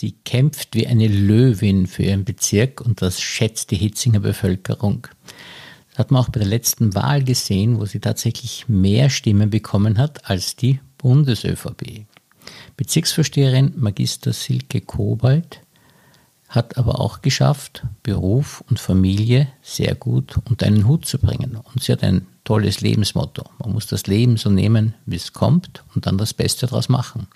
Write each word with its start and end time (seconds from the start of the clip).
Sie 0.00 0.12
kämpft 0.12 0.74
wie 0.76 0.86
eine 0.86 1.08
Löwin 1.08 1.86
für 1.86 2.04
ihren 2.04 2.24
Bezirk 2.24 2.80
und 2.80 3.02
das 3.02 3.20
schätzt 3.20 3.70
die 3.70 3.76
Hitzinger 3.76 4.20
Bevölkerung. 4.20 5.08
Das 5.90 5.98
hat 5.98 6.10
man 6.10 6.22
auch 6.22 6.30
bei 6.30 6.40
der 6.40 6.48
letzten 6.48 6.94
Wahl 6.94 7.22
gesehen, 7.22 7.78
wo 7.78 7.84
sie 7.84 8.00
tatsächlich 8.00 8.66
mehr 8.66 9.10
Stimmen 9.10 9.50
bekommen 9.50 9.98
hat 9.98 10.30
als 10.30 10.56
die 10.56 10.80
Bundes-ÖVP. 10.96 12.06
Bezirksvorsteherin 12.78 13.74
Magister 13.76 14.32
Silke 14.32 14.80
Kobalt 14.80 15.60
hat 16.48 16.78
aber 16.78 16.98
auch 16.98 17.20
geschafft, 17.20 17.82
Beruf 18.02 18.64
und 18.70 18.80
Familie 18.80 19.48
sehr 19.60 19.94
gut 19.94 20.38
unter 20.48 20.64
einen 20.64 20.88
Hut 20.88 21.04
zu 21.04 21.18
bringen. 21.18 21.58
Und 21.74 21.82
sie 21.82 21.92
hat 21.92 22.02
ein 22.02 22.26
tolles 22.44 22.80
Lebensmotto. 22.80 23.44
Man 23.58 23.74
muss 23.74 23.86
das 23.86 24.06
Leben 24.06 24.38
so 24.38 24.48
nehmen, 24.48 24.94
wie 25.04 25.16
es 25.16 25.34
kommt 25.34 25.84
und 25.94 26.06
dann 26.06 26.16
das 26.16 26.32
Beste 26.32 26.66
daraus 26.66 26.88
machen. 26.88 27.26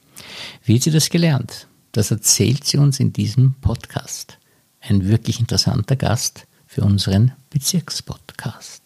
Wie 0.65 0.77
hat 0.77 0.83
sie 0.83 0.91
das 0.91 1.11
gelernt? 1.11 1.67
Das 1.95 2.11
erzählt 2.11 2.65
sie 2.65 2.77
uns 2.77 2.99
in 2.99 3.13
diesem 3.13 3.55
Podcast. 3.61 4.39
Ein 4.81 5.07
wirklich 5.07 5.39
interessanter 5.39 5.95
Gast 5.95 6.49
für 6.67 6.83
unseren 6.83 7.31
Bezirkspodcast. 7.51 8.84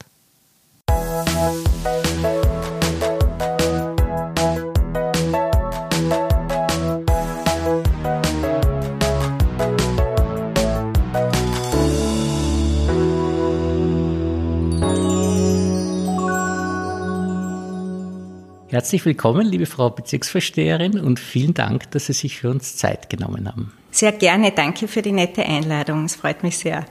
Herzlich 18.88 19.04
willkommen, 19.04 19.46
liebe 19.46 19.66
Frau 19.66 19.90
Bezirksvorsteherin, 19.90 20.98
und 20.98 21.20
vielen 21.20 21.52
Dank, 21.52 21.90
dass 21.90 22.06
Sie 22.06 22.14
sich 22.14 22.38
für 22.38 22.48
uns 22.48 22.76
Zeit 22.76 23.10
genommen 23.10 23.46
haben. 23.46 23.70
Sehr 23.90 24.12
gerne, 24.12 24.50
danke 24.50 24.88
für 24.88 25.02
die 25.02 25.12
nette 25.12 25.44
Einladung. 25.44 26.06
Es 26.06 26.16
freut 26.16 26.42
mich 26.42 26.56
sehr. 26.56 26.86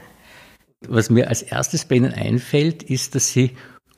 Was 0.88 1.10
mir 1.10 1.27
als 1.27 1.41
erstes 1.41 1.86
bei 1.86 1.96
Ihnen 1.96 2.13
einfällt, 2.13 2.84
ist, 2.84 3.16
dass 3.16 3.32
Sie 3.32 3.54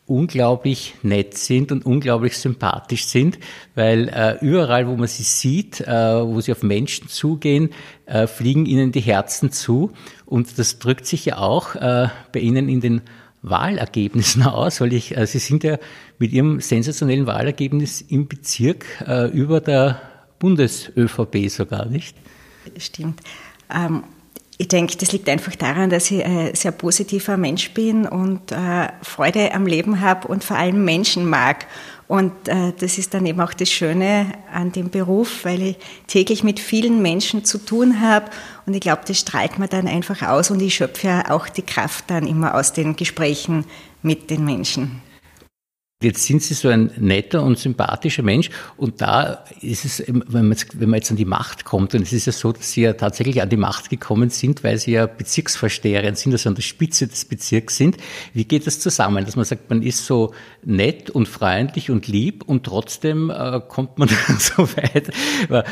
unglaublich 0.05 0.95
nett 1.03 1.37
sind 1.37 1.73
und 1.73 1.85
unglaublich 1.85 2.37
sympathisch 2.37 3.05
sind, 3.05 3.37
weil 3.75 4.07
äh, 4.07 4.37
überall, 4.39 4.87
wo 4.87 4.95
man 4.95 5.09
sie 5.09 5.23
sieht, 5.23 5.81
äh, 5.81 5.85
wo 6.25 6.39
sie 6.39 6.53
auf 6.53 6.63
Menschen 6.63 7.09
zugehen, 7.09 7.71
äh, 8.05 8.27
fliegen 8.27 8.65
ihnen 8.65 8.93
die 8.93 9.01
Herzen 9.01 9.51
zu. 9.51 9.91
Und 10.25 10.57
das 10.57 10.79
drückt 10.79 11.05
sich 11.05 11.25
ja 11.25 11.37
auch 11.37 11.75
äh, 11.75 12.07
bei 12.31 12.39
Ihnen 12.39 12.69
in 12.69 12.79
den 12.79 13.01
Wahlergebnissen 13.41 14.43
aus, 14.43 14.81
weil 14.81 14.93
ich, 14.93 15.15
äh, 15.17 15.25
Sie 15.25 15.39
sind 15.39 15.63
ja 15.63 15.77
mit 16.17 16.31
Ihrem 16.31 16.59
sensationellen 16.61 17.27
Wahlergebnis 17.27 18.01
im 18.01 18.27
Bezirk 18.27 18.85
äh, 19.07 19.27
über 19.29 19.61
der 19.61 20.01
Bundes-ÖVP 20.39 21.49
sogar, 21.49 21.85
nicht? 21.85 22.15
Stimmt. 22.77 23.21
Ähm, 23.73 24.03
ich 24.57 24.67
denke, 24.67 24.97
das 24.97 25.13
liegt 25.13 25.29
einfach 25.29 25.55
daran, 25.55 25.89
dass 25.89 26.11
ich 26.11 26.23
ein 26.23 26.53
sehr 26.53 26.73
positiver 26.73 27.37
Mensch 27.37 27.73
bin 27.73 28.05
und 28.05 28.51
äh, 28.51 28.89
Freude 29.01 29.53
am 29.53 29.65
Leben 29.65 30.01
habe 30.01 30.27
und 30.27 30.43
vor 30.43 30.57
allem 30.57 30.83
Menschen 30.83 31.29
mag. 31.29 31.65
Und 32.09 32.47
äh, 32.47 32.73
das 32.79 32.97
ist 32.97 33.13
dann 33.13 33.27
eben 33.27 33.39
auch 33.39 33.53
das 33.53 33.69
Schöne 33.69 34.33
an 34.51 34.71
dem 34.71 34.89
Beruf, 34.89 35.45
weil 35.45 35.61
ich 35.61 35.77
täglich 36.07 36.43
mit 36.43 36.59
vielen 36.59 37.03
Menschen 37.03 37.45
zu 37.45 37.59
tun 37.59 38.01
habe. 38.01 38.31
Und 38.65 38.73
ich 38.73 38.81
glaube, 38.81 39.03
das 39.05 39.19
strahlt 39.19 39.59
man 39.59 39.69
dann 39.69 39.87
einfach 39.87 40.23
aus 40.23 40.49
und 40.49 40.59
ich 40.59 40.73
schöpfe 40.73 41.05
ja 41.05 41.29
auch 41.29 41.47
die 41.47 41.61
Kraft 41.61 42.05
dann 42.07 42.25
immer 42.25 42.55
aus 42.55 42.73
den 42.73 42.95
Gesprächen 42.95 43.63
mit 44.01 44.31
den 44.31 44.43
Menschen. 44.43 45.03
Jetzt 46.01 46.23
sind 46.23 46.41
Sie 46.41 46.53
so 46.53 46.69
ein 46.69 46.91
netter 46.95 47.43
und 47.43 47.59
sympathischer 47.59 48.23
Mensch 48.23 48.49
und 48.77 49.01
da 49.01 49.43
ist 49.59 49.83
es, 49.83 50.01
wenn 50.07 50.23
man, 50.47 50.51
jetzt, 50.51 50.79
wenn 50.79 50.89
man 50.89 50.99
jetzt 50.99 51.11
an 51.11 51.17
die 51.17 51.25
Macht 51.25 51.65
kommt, 51.65 51.93
und 51.93 52.03
es 52.03 52.13
ist 52.13 52.25
ja 52.25 52.31
so, 52.31 52.53
dass 52.53 52.71
Sie 52.71 52.83
ja 52.83 52.93
tatsächlich 52.93 53.41
an 53.41 53.49
die 53.49 53.57
Macht 53.57 53.89
gekommen 53.89 54.29
sind, 54.29 54.63
weil 54.63 54.77
Sie 54.77 54.91
ja 54.91 55.07
Bezirksvorsteherin 55.07 56.15
sind, 56.15 56.31
also 56.31 56.47
an 56.47 56.55
der 56.55 56.61
Spitze 56.61 57.05
des 57.05 57.25
Bezirks 57.25 57.75
sind. 57.75 57.97
Wie 58.33 58.45
geht 58.45 58.65
das 58.65 58.79
zusammen, 58.79 59.25
dass 59.25 59.35
man 59.35 59.43
sagt, 59.43 59.69
man 59.69 59.81
ist 59.81 60.05
so 60.05 60.33
nett 60.63 61.09
und 61.09 61.27
freundlich 61.27 61.91
und 61.91 62.07
lieb 62.07 62.45
und 62.45 62.63
trotzdem 62.63 63.29
äh, 63.29 63.59
kommt 63.67 63.97
man 63.97 64.07
so 64.39 64.69
weit? 64.77 65.11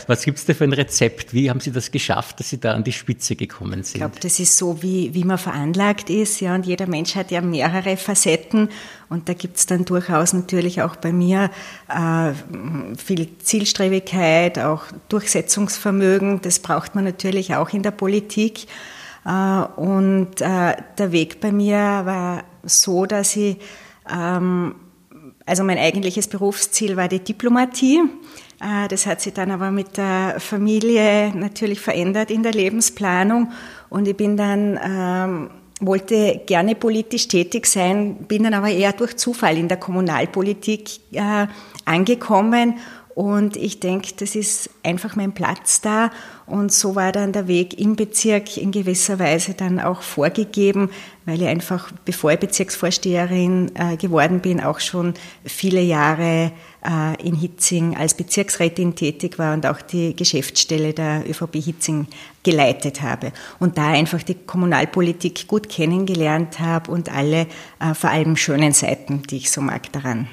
Was 0.08 0.26
gibt's 0.26 0.46
da 0.46 0.54
für 0.54 0.66
ein 0.66 0.74
Rezept? 0.74 1.34
Wie 1.34 1.50
haben 1.50 1.62
Sie 1.62 1.72
das 1.72 1.90
geschafft, 1.90 2.42
dass 2.42 2.50
Sie 2.50 2.60
da 2.60 2.74
an 2.74 2.84
die 2.84 2.92
Spitze 2.92 3.38
gekommen 3.38 3.84
sind? 3.84 3.96
Ich 3.96 4.02
glaube, 4.02 4.20
das 4.20 4.42
ist 4.42 4.58
so, 4.58 4.84
wie, 4.84 5.14
wie 5.14 5.24
man 5.24 5.38
veranlagt 5.38 6.10
ist, 6.10 6.42
ja, 6.42 6.54
und 6.54 6.66
jeder 6.66 6.88
Mensch 6.88 7.16
hat 7.16 7.32
ja 7.32 7.40
mehrere 7.40 7.96
Facetten 7.96 8.68
und 9.10 9.30
da 9.30 9.34
gibt's 9.34 9.66
dann 9.66 9.86
durchaus 9.86 10.34
natürlich 10.34 10.82
auch 10.82 10.98
bei 10.98 11.14
mir 11.14 11.50
äh, 11.88 12.34
viel 12.98 13.38
Zielstrebigkeit, 13.40 14.60
auch 14.60 14.84
Durchsetzungsvermögen. 15.08 16.42
Das 16.42 16.60
braucht 16.60 16.94
man 16.94 17.06
natürlich 17.06 17.56
auch 17.56 17.70
in 17.70 17.84
der 17.84 17.92
Politik. 17.92 18.68
Äh, 19.26 19.62
und 19.78 20.42
äh, 20.42 20.76
der 20.98 21.12
Weg 21.12 21.40
bei 21.40 21.54
mir 21.54 21.78
war 21.78 22.44
so, 22.64 23.06
dass 23.06 23.36
ich, 23.38 23.58
ähm, 24.12 24.76
also 25.46 25.64
mein 25.64 25.78
eigentliches 25.78 26.28
Berufsziel 26.28 26.98
war 26.98 27.08
die 27.08 27.20
Diplomatie. 27.20 28.02
Äh, 28.60 28.90
das 28.90 29.06
hat 29.06 29.22
sich 29.22 29.34
dann 29.34 29.52
aber 29.52 29.72
mit 29.72 29.96
der 29.96 30.40
Familie 30.40 31.32
natürlich 31.34 31.80
verändert 31.80 32.30
in 32.30 32.44
der 32.44 32.52
Lebensplanung. 32.52 33.52
Und 33.90 34.06
ich 34.08 34.18
bin 34.18 34.36
dann 34.36 34.78
ähm, 34.84 35.50
wollte 35.80 36.42
gerne 36.46 36.76
politisch 36.76 37.28
tätig 37.28 37.68
sein, 37.68 38.16
bin 38.28 38.44
dann 38.44 38.54
aber 38.54 38.70
eher 38.70 38.94
durch 38.94 39.16
Zufall 39.18 39.58
in 39.58 39.68
der 39.68 39.78
Kommunalpolitik 39.78 40.90
äh, 41.12 41.48
angekommen 41.86 42.80
und 43.18 43.58
ich 43.58 43.80
denke, 43.80 44.10
das 44.16 44.36
ist 44.36 44.70
einfach 44.84 45.16
mein 45.16 45.32
Platz 45.32 45.82
da. 45.82 46.12
Und 46.46 46.72
so 46.72 46.94
war 46.94 47.12
dann 47.12 47.32
der 47.32 47.48
Weg 47.48 47.80
im 47.80 47.96
Bezirk 47.96 48.58
in 48.58 48.70
gewisser 48.70 49.18
Weise 49.18 49.56
dann 49.56 49.80
auch 49.80 50.04
vorgegeben, 50.04 50.92
weil 51.26 51.42
ich 51.42 51.48
einfach, 51.48 51.92
bevor 52.06 52.34
ich 52.34 52.40
Bezirksvorsteherin 52.40 53.72
äh, 53.74 53.98
geworden 53.98 54.40
bin, 54.42 54.62
auch 54.62 54.80
schon 54.80 55.16
viele 55.44 55.82
Jahre 55.82 56.52
äh, 56.86 57.28
in 57.28 57.34
Hitzing 57.34 57.98
als 57.98 58.14
Bezirksrätin 58.14 58.94
tätig 58.94 59.40
war 59.40 59.56
und 59.56 59.66
auch 59.66 59.82
die 59.82 60.16
Geschäftsstelle 60.16 60.94
der 60.94 61.28
ÖVP 61.28 61.56
Hitzing 61.56 62.06
geleitet 62.44 63.02
habe. 63.02 63.32
Und 63.58 63.80
da 63.80 63.88
einfach 63.88 64.22
die 64.22 64.36
Kommunalpolitik 64.36 65.48
gut 65.48 65.70
kennengelernt 65.70 66.60
habe 66.60 66.92
und 66.92 67.12
alle 67.12 67.48
äh, 67.80 67.96
vor 67.96 68.12
allem 68.12 68.36
schönen 68.36 68.74
Seiten, 68.74 69.24
die 69.24 69.38
ich 69.38 69.50
so 69.50 69.62
mag 69.62 69.92
daran. 69.92 70.28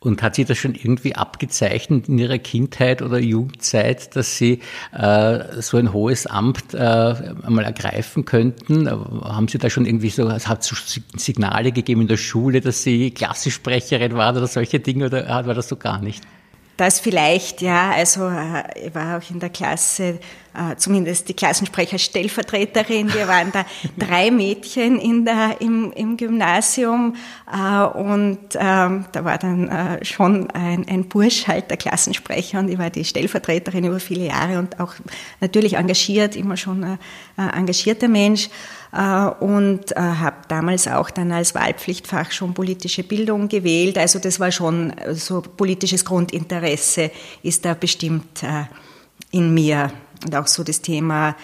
Und 0.00 0.22
hat 0.22 0.36
sie 0.36 0.44
das 0.44 0.58
schon 0.58 0.76
irgendwie 0.76 1.16
abgezeichnet 1.16 2.08
in 2.08 2.18
ihrer 2.18 2.38
Kindheit 2.38 3.02
oder 3.02 3.18
Jugendzeit, 3.18 4.14
dass 4.14 4.36
sie 4.36 4.60
äh, 4.92 5.60
so 5.60 5.76
ein 5.76 5.92
hohes 5.92 6.26
Amt 6.26 6.72
äh, 6.72 6.78
einmal 6.78 7.64
ergreifen 7.64 8.24
könnten? 8.24 8.88
Haben 8.88 9.48
Sie 9.48 9.58
da 9.58 9.68
schon 9.68 9.86
irgendwie 9.86 10.10
so, 10.10 10.28
es 10.28 10.46
hat 10.46 10.62
so 10.62 10.76
Signale 11.16 11.72
gegeben 11.72 12.02
in 12.02 12.08
der 12.08 12.16
Schule, 12.16 12.60
dass 12.60 12.84
Sie 12.84 13.10
Klassensprecherin 13.10 14.14
waren 14.14 14.36
oder 14.36 14.46
solche 14.46 14.78
Dinge 14.78 15.06
oder 15.06 15.26
war 15.26 15.54
das 15.54 15.68
so 15.68 15.74
gar 15.74 16.00
nicht? 16.00 16.22
Das 16.78 17.00
vielleicht, 17.00 17.60
ja. 17.60 17.90
Also 17.90 18.28
äh, 18.28 18.86
ich 18.86 18.94
war 18.94 19.18
auch 19.18 19.30
in 19.30 19.40
der 19.40 19.50
Klasse, 19.50 20.20
zumindest 20.76 21.28
die 21.28 21.34
Klassensprecher-Stellvertreterin. 21.34 23.12
Wir 23.12 23.28
waren 23.28 23.52
da 23.52 23.64
drei 23.98 24.30
Mädchen 24.30 24.98
in 24.98 25.24
der, 25.24 25.60
im, 25.60 25.92
im 25.92 26.16
Gymnasium 26.16 27.16
äh, 27.52 27.82
und 27.84 28.38
ähm, 28.54 29.04
da 29.12 29.24
war 29.24 29.38
dann 29.38 29.98
schon 30.02 30.50
ein, 30.50 30.86
ein 30.88 31.08
Bursch 31.08 31.46
halt 31.46 31.70
der 31.70 31.76
Klassensprecher 31.76 32.58
und 32.58 32.68
ich 32.68 32.78
war 32.78 32.90
die 32.90 33.04
Stellvertreterin 33.04 33.84
über 33.84 34.00
viele 34.00 34.26
Jahre 34.26 34.58
und 34.58 34.80
auch 34.80 34.94
natürlich 35.40 35.74
engagiert, 35.74 36.36
immer 36.36 36.56
schon 36.56 36.84
ein 36.84 36.98
engagierter 37.36 38.08
Mensch. 38.08 38.48
Äh, 38.92 39.26
und 39.40 39.92
äh, 39.92 40.00
habe 40.00 40.36
damals 40.48 40.88
auch 40.88 41.10
dann 41.10 41.32
als 41.32 41.54
Wahlpflichtfach 41.54 42.30
schon 42.32 42.54
politische 42.54 43.02
Bildung 43.02 43.48
gewählt. 43.48 43.98
Also 43.98 44.18
das 44.18 44.40
war 44.40 44.50
schon 44.50 44.92
so 45.12 45.42
politisches 45.42 46.04
Grundinteresse 46.04 47.10
ist 47.42 47.64
da 47.64 47.74
bestimmt 47.74 48.42
äh, 48.42 48.64
in 49.30 49.52
mir 49.52 49.92
und 50.24 50.34
auch 50.34 50.46
so 50.46 50.64
das 50.64 50.80
Thema 50.80 51.36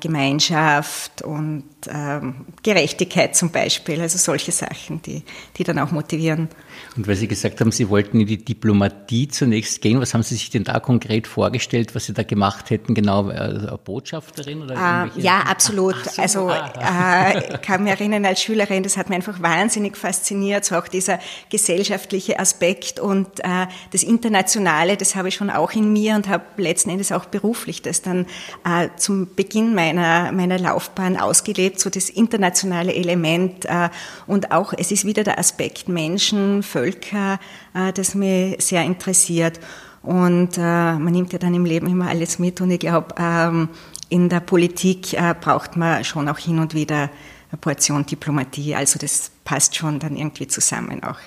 Gemeinschaft 0.00 1.22
und 1.22 1.64
ähm, 1.88 2.46
Gerechtigkeit 2.62 3.34
zum 3.34 3.50
Beispiel, 3.50 4.00
also 4.00 4.18
solche 4.18 4.52
Sachen, 4.52 5.00
die, 5.02 5.22
die 5.56 5.64
dann 5.64 5.78
auch 5.78 5.90
motivieren. 5.90 6.48
Und 6.96 7.08
weil 7.08 7.16
Sie 7.16 7.28
gesagt 7.28 7.60
haben, 7.60 7.72
Sie 7.72 7.88
wollten 7.88 8.20
in 8.20 8.26
die 8.26 8.44
Diplomatie 8.44 9.28
zunächst 9.28 9.80
gehen, 9.80 10.00
was 10.00 10.12
haben 10.12 10.22
Sie 10.22 10.34
sich 10.34 10.50
denn 10.50 10.64
da 10.64 10.80
konkret 10.80 11.26
vorgestellt, 11.26 11.94
was 11.94 12.06
Sie 12.06 12.12
da 12.12 12.24
gemacht 12.24 12.70
hätten? 12.70 12.94
Genau, 12.94 13.28
also 13.28 13.78
Botschafterin 13.78 14.62
oder 14.62 14.74
äh, 14.74 15.20
Ja, 15.20 15.40
absolut. 15.40 15.96
Ach, 15.98 16.12
ach 16.18 16.28
so, 16.28 16.48
also 16.48 16.50
ah. 16.50 17.30
äh, 17.30 17.58
kann 17.58 17.84
mich 17.84 17.92
erinnern 17.92 18.26
als 18.26 18.42
Schülerin, 18.42 18.82
das 18.82 18.96
hat 18.96 19.08
mich 19.08 19.16
einfach 19.16 19.40
wahnsinnig 19.40 19.96
fasziniert, 19.96 20.64
so 20.64 20.76
auch 20.76 20.88
dieser 20.88 21.18
gesellschaftliche 21.48 22.38
Aspekt 22.38 23.00
und 23.00 23.40
äh, 23.40 23.66
das 23.92 24.02
Internationale, 24.02 24.96
das 24.96 25.16
habe 25.16 25.28
ich 25.28 25.34
schon 25.34 25.50
auch 25.50 25.72
in 25.72 25.92
mir 25.92 26.16
und 26.16 26.28
habe 26.28 26.44
letzten 26.58 26.90
Endes 26.90 27.12
auch 27.12 27.24
beruflich 27.24 27.82
das 27.82 28.02
dann 28.02 28.26
äh, 28.64 28.88
zum 28.96 29.34
Beginn 29.34 29.53
meiner, 29.62 30.32
meiner 30.32 30.58
Laufbahn 30.58 31.16
ausgelebt, 31.16 31.80
so 31.80 31.90
das 31.90 32.10
internationale 32.10 32.94
Element 32.94 33.64
äh, 33.64 33.88
und 34.26 34.50
auch, 34.50 34.72
es 34.76 34.90
ist 34.90 35.04
wieder 35.04 35.24
der 35.24 35.38
Aspekt 35.38 35.88
Menschen, 35.88 36.62
Völker, 36.62 37.38
äh, 37.74 37.92
das 37.92 38.14
mich 38.14 38.62
sehr 38.64 38.82
interessiert. 38.82 39.60
Und 40.02 40.58
äh, 40.58 40.60
man 40.60 41.12
nimmt 41.12 41.32
ja 41.32 41.38
dann 41.38 41.54
im 41.54 41.64
Leben 41.64 41.86
immer 41.86 42.08
alles 42.08 42.38
mit. 42.38 42.60
Und 42.60 42.70
ich 42.70 42.80
glaube, 42.80 43.14
ähm, 43.18 43.70
in 44.10 44.28
der 44.28 44.40
Politik 44.40 45.14
äh, 45.14 45.34
braucht 45.38 45.76
man 45.76 46.04
schon 46.04 46.28
auch 46.28 46.38
hin 46.38 46.58
und 46.58 46.74
wieder 46.74 47.08
eine 47.50 47.58
Portion 47.58 48.04
Diplomatie. 48.04 48.74
Also 48.74 48.98
das 48.98 49.30
passt 49.44 49.76
schon 49.76 49.98
dann 49.98 50.16
irgendwie 50.16 50.46
zusammen 50.46 51.02
auch. 51.02 51.18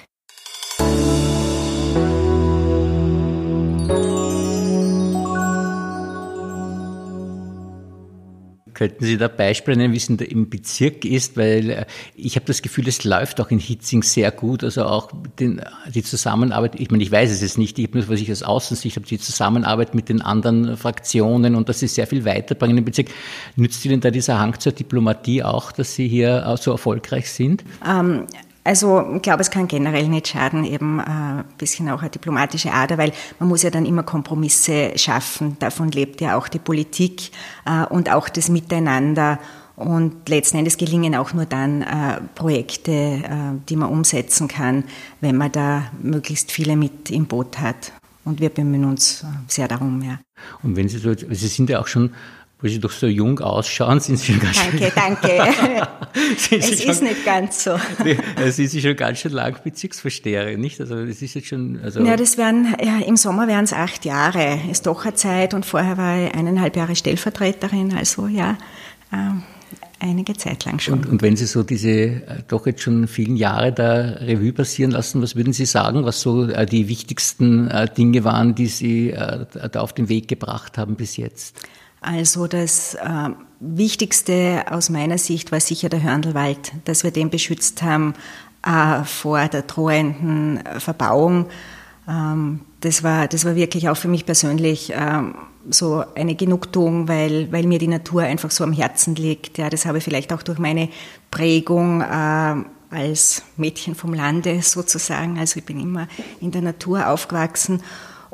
Könnten 8.78 9.06
Sie 9.06 9.18
da 9.18 9.28
Beispiele 9.28 9.76
nennen, 9.76 9.92
wie 9.92 9.98
es 9.98 10.08
im 10.08 10.52
Bezirk 10.52 11.04
ist? 11.04 11.36
Weil 11.36 11.72
äh, 11.72 11.86
ich 12.16 12.36
habe 12.36 12.46
das 12.46 12.62
Gefühl, 12.62 12.88
es 12.88 13.04
läuft 13.04 13.42
auch 13.42 13.50
in 13.50 13.58
Hitzing 13.58 14.04
sehr 14.04 14.30
gut. 14.30 14.64
Also 14.64 14.86
auch 14.86 15.10
den, 15.40 15.62
die 15.92 16.04
Zusammenarbeit, 16.04 16.80
ich 16.80 16.92
meine, 16.92 17.02
ich 17.02 17.12
weiß 17.12 17.32
es 17.32 17.42
jetzt 17.42 17.58
nicht, 17.58 17.80
ich 17.80 17.88
habe 17.88 17.98
nur, 17.98 18.08
was 18.08 18.22
ich 18.22 18.32
aus 18.32 18.44
Außensicht 18.44 18.96
habe, 18.96 19.08
die 19.08 19.18
Zusammenarbeit 19.18 19.96
mit 19.96 20.10
den 20.10 20.22
anderen 20.22 20.78
Fraktionen 20.78 21.56
und 21.56 21.70
dass 21.70 21.80
Sie 21.80 21.88
sehr 21.88 22.06
viel 22.06 22.24
weiterbringen 22.24 22.78
im 22.78 22.86
Bezirk. 22.86 23.08
Nützt 23.56 23.84
Ihnen 23.84 24.00
da 24.00 24.12
dieser 24.12 24.38
Hang 24.38 24.60
zur 24.60 24.74
Diplomatie 24.74 25.42
auch, 25.42 25.72
dass 25.72 25.96
Sie 25.96 26.08
hier 26.08 26.48
auch 26.48 26.60
so 26.60 26.70
erfolgreich 26.70 27.32
sind? 27.32 27.64
Ähm, 27.84 28.28
also 28.68 29.14
ich 29.16 29.22
glaube, 29.22 29.42
es 29.42 29.50
kann 29.50 29.70
generell 29.70 30.10
nicht 30.10 30.28
schaden, 30.28 30.66
eben 30.66 31.00
ein 31.00 31.40
äh, 31.40 31.44
bisschen 31.58 31.90
auch 31.90 32.02
eine 32.02 32.10
diplomatische 32.10 32.74
Ader, 32.74 32.98
weil 32.98 33.14
man 33.40 33.48
muss 33.48 33.64
ja 33.64 33.70
dann 33.70 33.86
immer 33.86 34.04
Kompromisse 34.04 34.92
schaffen. 34.98 35.56
Davon 35.60 35.90
lebt 35.90 36.20
ja 36.20 36.38
auch 36.38 36.50
die 36.50 36.60
Politik 36.60 37.32
äh, 37.66 37.86
und 37.86 38.12
auch 38.12 38.28
das 38.28 38.50
Miteinander. 38.50 39.40
Und 39.78 40.28
letzten 40.28 40.58
Endes 40.58 40.76
gelingen 40.76 41.16
auch 41.16 41.34
nur 41.34 41.46
dann 41.46 41.82
äh, 41.82 42.20
Projekte, 42.36 43.22
die 43.70 43.76
man 43.76 43.90
umsetzen 43.90 44.48
kann, 44.48 44.84
wenn 45.22 45.38
man 45.38 45.52
da 45.52 45.84
möglichst 46.02 46.52
viele 46.52 46.76
mit 46.76 47.10
im 47.10 47.28
Boot 47.28 47.60
hat. 47.60 47.94
Und 48.26 48.42
wir 48.42 48.50
bemühen 48.50 48.84
uns 48.84 49.24
sehr 49.48 49.70
darum, 49.70 50.02
ja. 50.02 50.20
Und 50.64 50.76
wenn 50.76 50.90
Sie 50.90 50.98
so, 50.98 51.14
Sie 51.14 51.48
sind 51.48 51.70
ja 51.70 51.80
auch 51.80 51.88
schon 51.88 52.12
wo 52.60 52.68
Sie 52.68 52.80
doch 52.80 52.92
so 52.92 53.06
jung 53.06 53.40
ausschauen, 53.40 54.00
sind 54.00 54.18
Sie 54.18 54.34
schon 54.34 54.40
ganz 54.40 54.58
danke, 54.58 54.78
schön. 54.78 54.92
Danke, 54.96 55.28
danke. 55.38 55.88
es 56.34 56.82
schon, 56.82 56.92
ist 56.92 57.04
nicht 57.04 57.26
ganz 57.26 57.64
so. 57.64 57.78
Sie 58.50 58.68
sind 58.68 58.82
schon 58.82 58.96
ganz 58.96 59.20
schön 59.20 59.32
lang 59.32 59.58
Bezirksvorsteherin, 59.64 60.60
nicht? 60.60 60.82
Also 60.82 61.06
das 61.06 61.22
ist 61.22 61.36
jetzt 61.36 61.48
schon. 61.48 61.80
Also 61.84 62.04
ja, 62.04 62.16
das 62.16 62.38
wären 62.38 62.76
ja, 62.84 62.98
im 63.06 63.16
Sommer 63.16 63.48
wären 63.48 63.66
es 63.66 63.74
acht 63.74 64.06
Jahre. 64.06 64.60
Ist 64.72 64.88
doch 64.88 65.06
eine 65.06 65.14
Zeit 65.14 65.54
und 65.54 65.68
vorher 65.68 65.98
war 65.98 66.26
ich 66.26 66.34
eineinhalb 66.34 66.76
Jahre 66.76 66.96
Stellvertreterin. 66.96 67.96
Also 67.96 68.28
ja. 68.28 68.58
Äh, 69.12 69.16
einige 70.00 70.34
Zeit 70.34 70.66
lang 70.66 70.80
schon. 70.80 70.96
Und, 70.96 71.06
und, 71.08 71.22
wenn 71.22 71.36
Sie 71.36 71.46
so 71.46 71.62
diese 71.62 71.92
äh, 71.92 72.22
doch 72.48 72.66
jetzt 72.66 72.82
schon 72.82 73.08
vielen 73.08 73.36
Jahre 73.36 73.72
da 73.72 74.02
Revue 74.20 74.52
passieren 74.52 74.92
lassen, 74.92 75.22
was 75.22 75.36
würden 75.36 75.54
Sie 75.54 75.66
sagen, 75.66 76.06
was 76.06 76.22
so 76.22 76.48
äh, 76.50 76.66
die 76.66 76.88
wichtigsten 76.88 77.70
Dinge 77.96 78.24
waren, 78.24 78.56
die 78.56 78.68
Sie 78.68 79.12
da 79.12 79.80
auf 79.80 79.94
den 79.94 80.10
Weg 80.10 80.28
gebracht 80.28 80.80
haben 80.80 80.96
bis 80.96 81.18
jetzt? 81.18 81.62
Also 82.08 82.48
das 82.48 82.94
äh, 82.96 83.30
Wichtigste 83.60 84.64
aus 84.72 84.90
meiner 84.90 85.18
Sicht 85.18 85.52
war 85.52 85.60
sicher 85.60 85.90
der 85.90 86.02
Hörndelwald, 86.02 86.72
dass 86.86 87.04
wir 87.04 87.12
den 87.12 87.30
beschützt 87.30 87.82
haben 87.82 88.14
äh, 88.66 89.04
vor 89.04 89.46
der 89.50 89.64
drohenden 89.64 90.64
Verbauung. 90.80 91.48
Ähm, 92.08 92.62
das, 92.80 93.04
war, 93.04 93.28
das 93.28 93.44
war 93.44 93.58
wirklich 93.58 93.90
auch 93.90 93.98
für 93.98 94.08
mich 94.08 94.26
persönlich 94.26 94.94
ähm, 94.96 95.36
so 95.70 96.02
eine 96.16 96.36
Genugtuung, 96.36 97.10
weil, 97.10 97.52
weil 97.52 97.68
mir 97.68 97.78
die 97.78 97.90
Natur 97.90 98.22
einfach 98.22 98.52
so 98.52 98.64
am 98.64 98.72
Herzen 98.72 99.16
liegt. 99.16 99.58
Ja, 99.58 99.70
das 99.70 99.86
habe 99.86 99.98
ich 99.98 100.06
vielleicht 100.06 100.32
auch 100.32 100.44
durch 100.44 100.60
meine 100.60 100.88
Prägung 101.30 102.00
äh, 102.00 102.56
als 102.90 103.44
Mädchen 103.58 103.96
vom 103.96 104.14
Lande 104.14 104.62
sozusagen. 104.62 105.38
Also 105.40 105.60
ich 105.60 105.66
bin 105.66 105.78
immer 105.78 106.08
in 106.40 106.52
der 106.52 106.62
Natur 106.62 107.10
aufgewachsen 107.10 107.82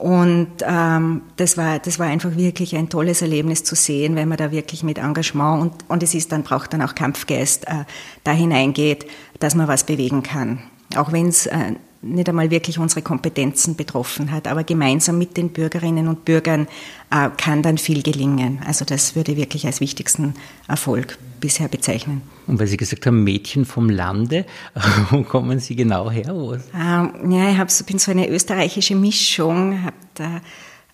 und 0.03 0.49
ähm, 0.67 1.21
das, 1.37 1.55
war, 1.55 1.79
das 1.79 1.97
war 1.97 2.07
einfach 2.07 2.35
wirklich 2.35 2.75
ein 2.75 2.89
tolles 2.89 3.21
Erlebnis 3.21 3.63
zu 3.63 3.73
sehen, 3.73 4.17
wenn 4.17 4.27
man 4.27 4.37
da 4.37 4.51
wirklich 4.51 4.83
mit 4.83 4.97
Engagement 4.97 5.61
und, 5.61 5.89
und 5.89 6.03
es 6.03 6.13
ist 6.13 6.33
dann, 6.33 6.43
braucht 6.43 6.73
dann 6.73 6.81
auch 6.81 6.93
Kampfgeist 6.93 7.65
äh, 7.69 7.85
da 8.25 8.33
hineingeht, 8.33 9.05
dass 9.39 9.55
man 9.55 9.69
was 9.69 9.85
bewegen 9.85 10.21
kann. 10.21 10.59
Auch 10.97 11.13
wenn 11.13 11.29
es 11.29 11.45
äh, 11.45 11.75
nicht 12.03 12.29
einmal 12.29 12.51
wirklich 12.51 12.77
unsere 12.79 13.01
Kompetenzen 13.01 13.75
betroffen 13.75 14.31
hat, 14.31 14.47
aber 14.47 14.63
gemeinsam 14.63 15.17
mit 15.17 15.37
den 15.37 15.49
Bürgerinnen 15.49 16.07
und 16.07 16.25
Bürgern 16.25 16.67
äh, 17.09 17.29
kann 17.37 17.63
dann 17.63 17.77
viel 17.77 18.03
gelingen. 18.03 18.59
Also 18.67 18.85
das 18.85 19.15
würde 19.15 19.31
ich 19.31 19.37
wirklich 19.37 19.65
als 19.65 19.79
wichtigsten 19.79 20.35
Erfolg 20.67 21.17
bisher 21.39 21.67
bezeichnen. 21.67 22.21
Und 22.47 22.59
weil 22.59 22.67
Sie 22.67 22.77
gesagt 22.77 23.05
haben, 23.05 23.23
Mädchen 23.23 23.65
vom 23.65 23.89
Lande, 23.89 24.45
wo 25.09 25.23
kommen 25.23 25.59
Sie 25.59 25.75
genau 25.75 26.11
her? 26.11 26.33
Ähm, 26.73 27.31
ja, 27.31 27.51
ich 27.51 27.57
hab, 27.57 27.69
bin 27.85 27.99
so 27.99 28.11
eine 28.11 28.29
österreichische 28.29 28.95
Mischung, 28.95 29.83
habe 29.83 29.95
da 30.15 30.41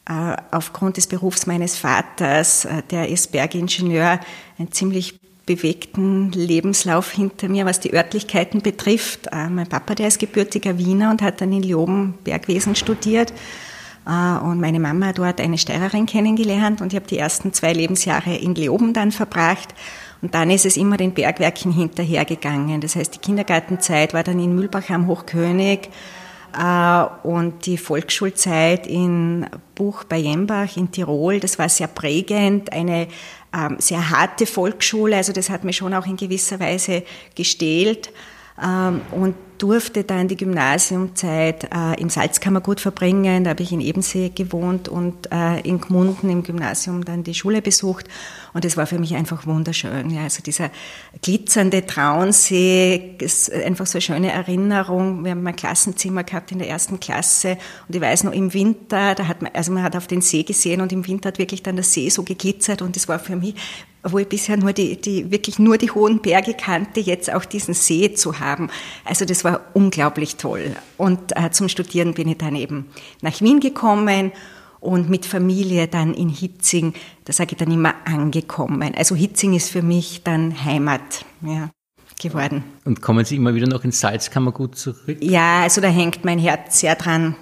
äh, 0.10 0.38
aufgrund 0.52 0.98
des 0.98 1.08
Berufs 1.08 1.46
meines 1.46 1.78
Vaters, 1.78 2.66
äh, 2.66 2.84
der 2.90 3.10
ist 3.10 3.32
Bergingenieur, 3.32 4.20
ein 4.58 4.72
ziemlich 4.72 5.20
bewegten 5.50 6.32
Lebenslauf 6.32 7.12
hinter 7.12 7.50
mir, 7.50 7.66
was 7.66 7.80
die 7.80 7.92
Örtlichkeiten 7.92 8.62
betrifft. 8.62 9.28
Äh, 9.32 9.50
mein 9.50 9.68
Papa, 9.68 9.96
der 9.96 10.08
ist 10.08 10.20
gebürtiger 10.20 10.78
Wiener 10.78 11.10
und 11.10 11.24
hat 11.24 11.42
dann 11.42 11.52
in 11.52 11.64
Leoben 11.64 12.14
Bergwesen 12.24 12.76
studiert. 12.76 13.34
Äh, 14.06 14.38
und 14.44 14.62
meine 14.62 14.80
Mama 14.80 15.08
hat 15.08 15.18
dort 15.18 15.42
eine 15.42 15.58
Steirerin 15.58 16.06
kennengelernt 16.06 16.82
und 16.82 16.94
ich 16.94 16.98
habe 16.98 17.08
die 17.08 17.18
ersten 17.18 17.52
zwei 17.52 17.74
Lebensjahre 17.74 18.36
in 18.36 18.54
Leoben 18.54 18.94
dann 18.94 19.12
verbracht. 19.12 19.74
Und 20.22 20.36
dann 20.36 20.52
ist 20.52 20.68
es 20.68 20.78
immer 20.78 20.98
den 20.98 21.16
Bergwerken 21.16 21.72
hinterhergegangen. 21.72 22.80
Das 22.80 22.96
heißt, 22.96 23.16
die 23.16 23.20
Kindergartenzeit 23.20 24.14
war 24.14 24.24
dann 24.24 24.40
in 24.40 24.54
Mühlbach 24.54 24.92
am 24.92 25.08
Hochkönig 25.08 25.90
und 27.24 27.66
die 27.66 27.78
Volksschulzeit 27.78 28.88
in 28.88 29.46
Buch 29.76 30.04
bei 30.04 30.18
Jembach 30.18 30.78
in 30.78 30.92
Tirol. 30.92 31.40
Das 31.40 31.60
war 31.60 31.70
sehr 31.70 31.88
prägend. 31.88 32.72
Eine 32.74 33.08
ähm, 33.54 33.78
sehr 33.80 34.10
harte 34.10 34.46
Volksschule, 34.46 35.16
also 35.16 35.34
das 35.34 35.50
hat 35.50 35.64
mir 35.64 35.74
schon 35.74 35.94
auch 35.94 36.06
in 36.06 36.18
gewisser 36.18 36.60
Weise 36.60 37.04
gestählt 37.36 38.12
ähm, 38.64 39.02
und 39.12 39.36
durfte 39.60 40.04
dann 40.04 40.28
die 40.28 40.38
Gymnasiumzeit 40.38 41.66
äh, 41.66 42.00
im 42.00 42.10
Salzkammergut 42.10 42.80
verbringen. 42.80 43.44
Da 43.44 43.52
habe 43.52 43.62
ich 43.62 43.72
in 43.72 43.82
Ebensee 43.82 44.30
gewohnt 44.30 44.88
und 44.88 45.32
äh, 45.32 45.60
in 45.62 45.82
Gmunden 45.82 46.30
im 46.30 46.44
Gymnasium 46.44 47.06
dann 47.06 47.24
die 47.24 47.34
Schule 47.34 47.62
besucht. 47.62 48.08
Und 48.54 48.66
es 48.66 48.78
war 48.78 48.88
für 48.88 48.98
mich 48.98 49.16
einfach 49.16 49.46
wunderschön. 49.46 50.10
Ja, 50.10 50.24
also 50.24 50.42
dieser 50.42 50.72
glitzernde 51.22 51.86
Traunsee 51.86 53.16
ist 53.20 53.52
einfach 53.52 53.86
so 53.86 53.98
eine 53.98 54.02
schöne 54.02 54.32
Erinnerung. 54.32 55.24
Wir 55.24 55.32
haben 55.32 55.46
ein 55.46 55.56
Klassenzimmer 55.56 56.24
gehabt 56.24 56.52
in 56.52 56.60
der 56.60 56.70
ersten 56.70 57.00
Klasse 57.00 57.58
und 57.88 57.96
ich 57.96 58.02
weiß 58.02 58.24
noch 58.24 58.34
im 58.34 58.54
Winter, 58.54 59.14
da 59.14 59.28
hat 59.28 59.42
man, 59.42 59.52
also 59.54 59.72
man 59.72 59.84
hat 59.84 59.96
auf 59.96 60.08
den 60.08 60.22
See 60.22 60.44
gesehen 60.44 60.82
und 60.82 60.92
im 60.92 61.06
Winter 61.06 61.28
hat 61.28 61.38
wirklich 61.38 61.64
dann 61.64 61.76
der 61.76 61.86
See 61.86 62.10
so 62.10 62.24
geglitzert 62.24 62.82
und 62.82 62.96
es 62.96 63.08
war 63.08 63.20
für 63.20 63.36
mich 63.36 63.56
wo 64.04 64.18
ich 64.20 64.28
bisher 64.28 64.58
nur 64.58 64.74
die, 64.74 65.00
die, 65.00 65.32
wirklich 65.32 65.60
nur 65.60 65.78
die 65.78 65.92
hohen 65.92 66.22
Berge 66.22 66.54
kannte, 66.54 67.00
jetzt 67.00 67.34
auch 67.34 67.46
diesen 67.46 67.74
See 67.74 68.14
zu 68.14 68.40
haben. 68.40 68.70
Also 69.06 69.26
das 69.26 69.44
war 69.44 69.62
unglaublich 69.74 70.38
toll. 70.38 70.76
Und 70.98 71.36
äh, 71.36 71.52
zum 71.52 71.70
Studieren 71.70 72.14
bin 72.14 72.28
ich 72.30 72.38
dann 72.38 72.56
eben 72.56 72.88
nach 73.22 73.42
Wien 73.42 73.60
gekommen 73.60 74.32
und 74.80 75.10
mit 75.10 75.26
Familie 75.26 75.88
dann 75.88 76.14
in 76.14 76.30
Hitzing, 76.30 76.94
da 77.26 77.34
sage 77.34 77.52
ich 77.52 77.58
dann 77.58 77.72
immer 77.72 77.94
angekommen. 78.06 78.94
Also 78.96 79.16
Hitzing 79.16 79.54
ist 79.54 79.70
für 79.70 79.82
mich 79.82 80.24
dann 80.24 80.64
Heimat 80.64 81.26
ja, 81.42 81.70
geworden. 82.22 82.64
Und 82.86 83.02
kommen 83.02 83.26
Sie 83.26 83.36
immer 83.36 83.54
wieder 83.54 83.68
noch 83.68 83.84
ins 83.84 84.00
Salzkammergut 84.00 84.78
zurück? 84.78 85.18
Ja, 85.20 85.62
also 85.62 85.82
da 85.82 85.90
hängt 85.90 86.24
mein 86.24 86.40
Herz 86.40 86.80
sehr 86.80 86.96
dran. 86.96 87.36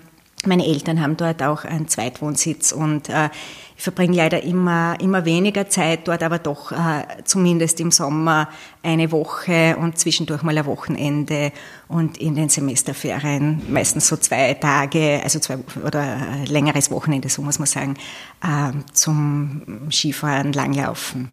Meine 0.46 0.66
Eltern 0.66 1.02
haben 1.02 1.18
dort 1.18 1.44
auch 1.44 1.64
einen 1.64 1.88
Zweitwohnsitz 1.88 2.72
und 2.72 3.10
äh, 3.10 3.30
ich 3.78 3.84
verbringe 3.84 4.18
leider 4.18 4.42
immer, 4.42 5.00
immer 5.00 5.24
weniger 5.24 5.70
Zeit 5.70 6.08
dort, 6.08 6.24
aber 6.24 6.40
doch 6.40 6.72
äh, 6.72 7.04
zumindest 7.26 7.80
im 7.80 7.92
Sommer 7.92 8.50
eine 8.82 9.12
Woche 9.12 9.78
und 9.80 10.00
zwischendurch 10.00 10.42
mal 10.42 10.58
ein 10.58 10.66
Wochenende 10.66 11.52
und 11.88 12.18
in 12.18 12.34
den 12.34 12.50
Semesterferien 12.50 13.62
meistens 13.70 14.08
so 14.08 14.18
zwei 14.18 14.56
Tage, 14.56 15.22
also 15.24 15.38
zwei 15.40 15.60
oder 15.86 16.18
längeres 16.48 16.90
Wochenende, 16.90 17.30
so 17.30 17.44
muss 17.44 17.60
man 17.60 17.68
sagen, 17.68 17.98
äh, 18.42 18.72
zum 18.94 19.90
Skifahren, 19.92 20.54
Langlaufen. 20.54 21.30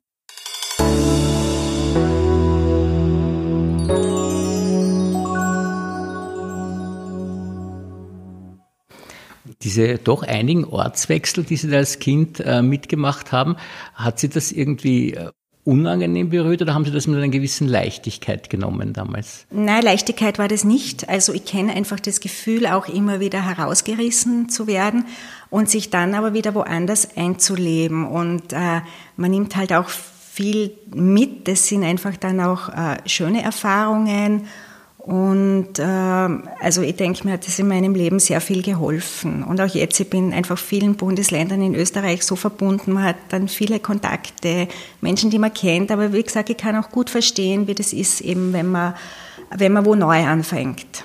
Diese 9.64 9.99
doch 9.99 10.23
einigen 10.23 10.64
Ortswechsel, 10.64 11.44
die 11.44 11.56
Sie 11.56 11.68
da 11.68 11.78
als 11.78 11.99
Kind 11.99 12.40
äh, 12.40 12.62
mitgemacht 12.62 13.33
haben, 13.33 13.56
hat 13.94 14.21
Sie 14.21 14.28
das 14.28 14.52
irgendwie 14.52 15.14
äh, 15.14 15.30
unangenehm 15.64 16.28
berührt 16.28 16.61
oder 16.61 16.75
haben 16.75 16.85
Sie 16.85 16.90
das 16.90 17.06
mit 17.06 17.16
einer 17.16 17.28
gewissen 17.28 17.66
Leichtigkeit 17.66 18.50
genommen 18.50 18.92
damals? 18.92 19.47
Nein, 19.50 19.83
Leichtigkeit 19.83 20.38
war 20.38 20.49
das 20.49 20.62
nicht. 20.62 21.09
Also 21.09 21.33
ich 21.33 21.47
kenne 21.47 21.73
einfach 21.73 21.99
das 21.99 22.21
Gefühl, 22.21 22.66
auch 22.66 22.87
immer 22.87 23.18
wieder 23.18 23.44
herausgerissen 23.44 24.50
zu 24.50 24.66
werden 24.66 25.06
und 25.49 25.71
sich 25.71 25.88
dann 25.88 26.14
aber 26.14 26.35
wieder 26.35 26.54
woanders 26.54 27.16
einzuleben. 27.16 28.06
Und 28.06 28.52
äh, 28.52 28.83
man 29.16 29.30
nimmt 29.30 29.56
halt 29.56 29.73
auch 29.73 29.88
viel 29.88 30.73
mit. 30.94 31.49
Das 31.49 31.66
sind 31.66 31.83
einfach 31.83 32.16
dann 32.18 32.40
auch 32.40 32.68
äh, 32.68 32.99
schöne 33.06 33.42
Erfahrungen 33.42 34.47
Und 35.06 35.78
äh, 35.78 35.82
also 35.82 36.80
ich 36.80 36.96
denke, 36.96 37.26
mir 37.26 37.34
hat 37.34 37.46
das 37.46 37.58
in 37.58 37.68
meinem 37.68 37.94
Leben 37.94 38.18
sehr 38.18 38.40
viel 38.40 38.62
geholfen. 38.62 39.42
Und 39.42 39.61
auch 39.61 39.68
jetzt, 39.68 40.00
ich 40.00 40.08
bin 40.08 40.32
einfach 40.32 40.56
vielen 40.56 40.94
Bundesländern 40.94 41.61
in 41.61 41.75
Österreich 41.75 42.23
so 42.23 42.37
verbunden. 42.37 42.92
Man 42.92 43.04
hat 43.04 43.16
dann 43.28 43.49
viele 43.49 43.80
Kontakte, 43.80 44.66
Menschen, 45.02 45.28
die 45.28 45.38
man 45.38 45.52
kennt. 45.52 45.90
Aber 45.90 46.14
wie 46.14 46.23
gesagt, 46.23 46.49
ich 46.49 46.56
kann 46.56 46.75
auch 46.76 46.88
gut 46.88 47.11
verstehen, 47.11 47.66
wie 47.66 47.75
das 47.75 47.92
ist, 47.92 48.23
eben 48.23 48.54
wenn 48.54 48.70
man, 48.70 48.94
wenn 49.54 49.75
man 49.75 49.84
wo 49.84 49.94
neu 49.94 50.25
anfängt. 50.25 51.04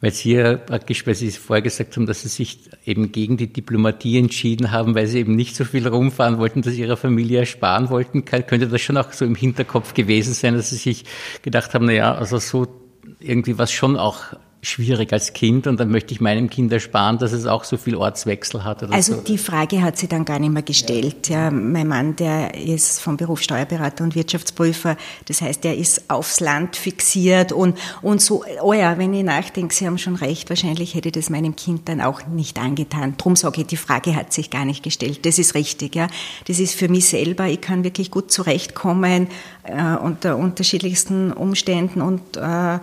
Weil 0.00 0.12
Sie 0.12 0.32
ja 0.32 0.56
praktisch, 0.56 1.06
weil 1.06 1.14
Sie 1.14 1.30
vorher 1.30 1.60
gesagt 1.62 1.96
haben, 1.96 2.06
dass 2.06 2.22
Sie 2.22 2.28
sich 2.28 2.70
eben 2.86 3.12
gegen 3.12 3.36
die 3.36 3.52
Diplomatie 3.52 4.18
entschieden 4.18 4.72
haben, 4.72 4.94
weil 4.94 5.06
Sie 5.06 5.18
eben 5.18 5.36
nicht 5.36 5.54
so 5.54 5.66
viel 5.66 5.86
rumfahren 5.86 6.38
wollten, 6.38 6.62
dass 6.62 6.72
Ihrer 6.72 6.96
Familie 6.96 7.40
ersparen 7.40 7.90
wollten, 7.90 8.24
könnte 8.24 8.68
das 8.68 8.80
schon 8.80 8.96
auch 8.96 9.12
so 9.12 9.26
im 9.26 9.34
Hinterkopf 9.34 9.92
gewesen 9.92 10.32
sein, 10.32 10.56
dass 10.56 10.70
Sie 10.70 10.76
sich 10.76 11.04
gedacht 11.42 11.74
haben, 11.74 11.84
na 11.84 11.92
ja, 11.92 12.14
also 12.14 12.38
so 12.38 12.83
irgendwie 13.20 13.58
was 13.58 13.72
schon 13.72 13.96
auch 13.96 14.34
schwierig 14.64 15.12
als 15.12 15.32
Kind 15.32 15.66
und 15.66 15.78
dann 15.78 15.90
möchte 15.90 16.12
ich 16.12 16.20
meinem 16.20 16.50
Kind 16.50 16.72
ersparen, 16.72 17.18
dass 17.18 17.32
es 17.32 17.46
auch 17.46 17.64
so 17.64 17.76
viel 17.76 17.94
Ortswechsel 17.96 18.64
hat. 18.64 18.82
also 18.92 19.16
so. 19.16 19.20
die 19.20 19.38
Frage 19.38 19.82
hat 19.82 19.96
sie 19.96 20.08
dann 20.08 20.24
gar 20.24 20.38
nicht 20.38 20.52
mehr 20.52 20.62
gestellt. 20.62 21.28
Ja. 21.28 21.44
ja. 21.44 21.50
mein 21.50 21.86
Mann, 21.86 22.16
der 22.16 22.54
ist 22.54 23.00
vom 23.00 23.16
Beruf 23.16 23.42
Steuerberater 23.42 24.04
und 24.04 24.14
Wirtschaftsprüfer, 24.14 24.96
das 25.26 25.40
heißt, 25.40 25.64
der 25.64 25.76
ist 25.76 26.10
aufs 26.10 26.40
Land 26.40 26.76
fixiert 26.76 27.52
und, 27.52 27.78
und 28.02 28.20
so, 28.20 28.44
oh 28.62 28.72
ja, 28.72 28.98
wenn 28.98 29.12
ich 29.14 29.24
nachdenke, 29.24 29.74
Sie 29.74 29.86
haben 29.86 29.98
schon 29.98 30.16
recht, 30.16 30.48
wahrscheinlich 30.48 30.94
hätte 30.94 31.08
ich 31.08 31.14
das 31.14 31.30
meinem 31.30 31.56
Kind 31.56 31.88
dann 31.88 32.00
auch 32.00 32.26
nicht 32.26 32.58
angetan. 32.58 33.14
Drum 33.16 33.36
sage 33.36 33.62
ich, 33.62 33.66
die 33.66 33.76
Frage 33.76 34.16
hat 34.16 34.32
sich 34.32 34.50
gar 34.50 34.64
nicht 34.64 34.82
gestellt. 34.82 35.26
Das 35.26 35.38
ist 35.38 35.54
richtig, 35.54 35.94
ja. 35.94 36.08
Das 36.46 36.58
ist 36.58 36.74
für 36.74 36.88
mich 36.88 37.06
selber, 37.06 37.46
ich 37.46 37.60
kann 37.60 37.84
wirklich 37.84 38.10
gut 38.10 38.30
zurechtkommen 38.30 39.28
äh, 39.64 39.96
unter 39.96 40.36
unterschiedlichsten 40.36 41.32
Umständen 41.32 42.00
und 42.00 42.36
äh, 42.36 42.78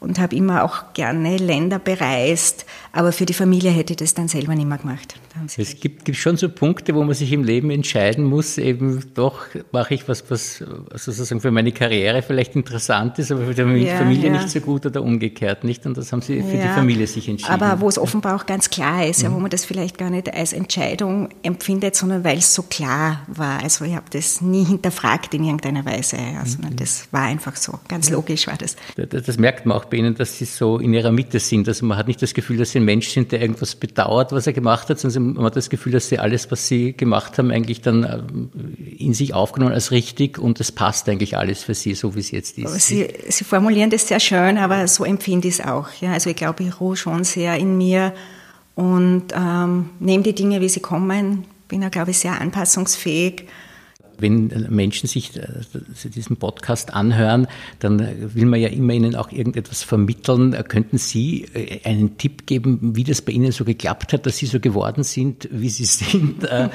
und 0.00 0.18
habe 0.18 0.34
immer 0.34 0.64
auch 0.64 0.92
gerne 0.94 1.36
Länder 1.36 1.78
bereist, 1.78 2.66
aber 2.92 3.12
für 3.12 3.26
die 3.26 3.34
Familie 3.34 3.70
hätte 3.70 3.92
ich 3.92 3.98
das 3.98 4.14
dann 4.14 4.28
selber 4.28 4.54
nicht 4.54 4.66
mehr 4.66 4.78
gemacht. 4.78 5.14
Es 5.56 5.78
gibt, 5.78 6.04
gibt, 6.04 6.18
schon 6.18 6.36
so 6.36 6.48
Punkte, 6.48 6.94
wo 6.94 7.04
man 7.04 7.14
sich 7.14 7.32
im 7.32 7.44
Leben 7.44 7.70
entscheiden 7.70 8.24
muss, 8.24 8.58
eben 8.58 9.02
doch 9.14 9.46
mache 9.70 9.94
ich 9.94 10.08
was, 10.08 10.28
was 10.28 10.64
sozusagen 10.94 11.40
für 11.40 11.52
meine 11.52 11.70
Karriere 11.72 12.22
vielleicht 12.22 12.56
interessant 12.56 13.18
ist, 13.18 13.30
aber 13.30 13.46
für 13.46 13.54
die 13.54 13.84
ja, 13.84 13.96
Familie 13.96 14.26
ja. 14.26 14.32
nicht 14.32 14.50
so 14.50 14.60
gut 14.60 14.86
oder 14.86 15.02
umgekehrt 15.02 15.62
nicht. 15.62 15.86
Und 15.86 15.96
das 15.96 16.12
haben 16.12 16.20
Sie 16.20 16.42
für 16.42 16.56
ja, 16.56 16.62
die 16.62 16.68
Familie 16.68 17.06
sich 17.06 17.28
entschieden. 17.28 17.52
Aber 17.52 17.80
wo 17.80 17.88
es 17.88 17.98
offenbar 17.98 18.36
auch 18.36 18.46
ganz 18.46 18.70
klar 18.70 19.06
ist, 19.06 19.22
mhm. 19.22 19.34
wo 19.34 19.38
man 19.38 19.50
das 19.50 19.64
vielleicht 19.64 19.98
gar 19.98 20.10
nicht 20.10 20.32
als 20.32 20.52
Entscheidung 20.52 21.28
empfindet, 21.42 21.94
sondern 21.94 22.24
weil 22.24 22.38
es 22.38 22.52
so 22.52 22.62
klar 22.62 23.22
war. 23.28 23.62
Also 23.62 23.84
ich 23.84 23.94
habe 23.94 24.06
das 24.10 24.40
nie 24.40 24.64
hinterfragt 24.64 25.32
in 25.34 25.44
irgendeiner 25.44 25.84
Weise, 25.84 26.16
also 26.40 26.58
mhm. 26.58 26.74
das 26.76 27.06
war 27.12 27.22
einfach 27.22 27.54
so, 27.54 27.78
ganz 27.88 28.10
logisch 28.10 28.48
war 28.48 28.56
das. 28.56 28.76
das. 28.96 29.22
Das 29.24 29.38
merkt 29.38 29.64
man 29.64 29.76
auch 29.76 29.84
bei 29.84 29.98
Ihnen, 29.98 30.14
dass 30.16 30.38
Sie 30.38 30.44
so 30.44 30.78
in 30.78 30.92
Ihrer 30.92 31.12
Mitte 31.12 31.38
sind. 31.38 31.68
Also 31.68 31.86
man 31.86 31.96
hat 31.96 32.08
nicht 32.08 32.20
das 32.20 32.34
Gefühl, 32.34 32.56
dass 32.56 32.72
Sie 32.72 32.80
ein 32.80 32.84
Mensch 32.84 33.08
sind, 33.08 33.30
der 33.30 33.40
irgendwas 33.40 33.76
bedauert, 33.76 34.32
was 34.32 34.46
er 34.46 34.52
gemacht 34.52 34.88
hat, 34.88 34.98
sondern 34.98 35.19
man 35.20 35.44
hat 35.44 35.56
das 35.56 35.70
Gefühl, 35.70 35.92
dass 35.92 36.08
sie 36.08 36.18
alles, 36.18 36.50
was 36.50 36.66
sie 36.66 36.92
gemacht 36.92 37.38
haben, 37.38 37.50
eigentlich 37.50 37.80
dann 37.80 38.04
äh, 38.04 38.20
in 38.98 39.14
sich 39.14 39.34
aufgenommen 39.34 39.72
als 39.72 39.90
richtig 39.90 40.38
und 40.38 40.60
es 40.60 40.72
passt 40.72 41.08
eigentlich 41.08 41.36
alles 41.36 41.62
für 41.62 41.74
sie, 41.74 41.94
so 41.94 42.14
wie 42.14 42.20
es 42.20 42.30
jetzt 42.30 42.58
ist. 42.58 42.86
Sie, 42.86 43.08
sie 43.28 43.44
formulieren 43.44 43.90
das 43.90 44.08
sehr 44.08 44.20
schön, 44.20 44.58
aber 44.58 44.88
so 44.88 45.04
empfinde 45.04 45.48
ich 45.48 45.60
es 45.60 45.66
auch. 45.66 45.88
Ja. 46.00 46.12
Also 46.12 46.30
ich 46.30 46.36
glaube, 46.36 46.64
ich 46.64 46.80
ruhe 46.80 46.96
schon 46.96 47.24
sehr 47.24 47.56
in 47.56 47.76
mir 47.76 48.12
und 48.74 49.26
ähm, 49.34 49.90
nehme 50.00 50.22
die 50.22 50.34
Dinge, 50.34 50.60
wie 50.60 50.68
sie 50.68 50.80
kommen. 50.80 51.44
Bin 51.68 51.82
ja, 51.82 51.88
glaube 51.88 52.10
ich, 52.10 52.18
sehr 52.18 52.40
anpassungsfähig 52.40 53.46
wenn 54.20 54.66
Menschen 54.70 55.08
sich 55.08 55.36
äh, 55.36 55.46
diesen 56.04 56.36
Podcast 56.36 56.94
anhören, 56.94 57.46
dann 57.78 58.34
will 58.34 58.46
man 58.46 58.60
ja 58.60 58.68
immer 58.68 58.92
ihnen 58.92 59.14
auch 59.14 59.32
irgendetwas 59.32 59.82
vermitteln. 59.82 60.56
Könnten 60.68 60.98
Sie 60.98 61.46
äh, 61.54 61.80
einen 61.84 62.18
Tipp 62.18 62.46
geben, 62.46 62.96
wie 62.96 63.04
das 63.04 63.22
bei 63.22 63.32
Ihnen 63.32 63.52
so 63.52 63.64
geklappt 63.64 64.12
hat, 64.12 64.26
dass 64.26 64.36
Sie 64.36 64.46
so 64.46 64.60
geworden 64.60 65.04
sind, 65.04 65.48
wie 65.50 65.68
Sie 65.68 65.84
sind? 65.86 66.44
Äh, 66.44 66.68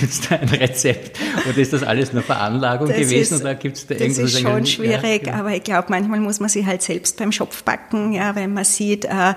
gibt 0.00 0.12
es 0.12 0.20
da 0.20 0.36
ein 0.36 0.48
Rezept? 0.48 1.18
Oder 1.48 1.58
ist 1.58 1.72
das 1.72 1.82
alles 1.82 2.12
nur 2.12 2.22
Veranlagung 2.22 2.88
das 2.88 2.96
gewesen? 2.96 3.34
Ist, 3.34 3.40
oder 3.42 3.54
gibt's 3.54 3.86
da 3.86 3.94
das 3.94 4.18
ist 4.18 4.40
schon 4.40 4.66
schwierig, 4.66 5.26
ja, 5.26 5.32
genau. 5.32 5.36
aber 5.38 5.56
ich 5.56 5.62
glaube, 5.62 5.86
manchmal 5.90 6.20
muss 6.20 6.40
man 6.40 6.48
sich 6.48 6.66
halt 6.66 6.82
selbst 6.82 7.16
beim 7.18 7.32
Schopf 7.32 7.62
backen, 7.64 8.12
ja, 8.12 8.34
wenn 8.34 8.52
man 8.52 8.64
sieht, 8.64 9.04
äh, 9.04 9.34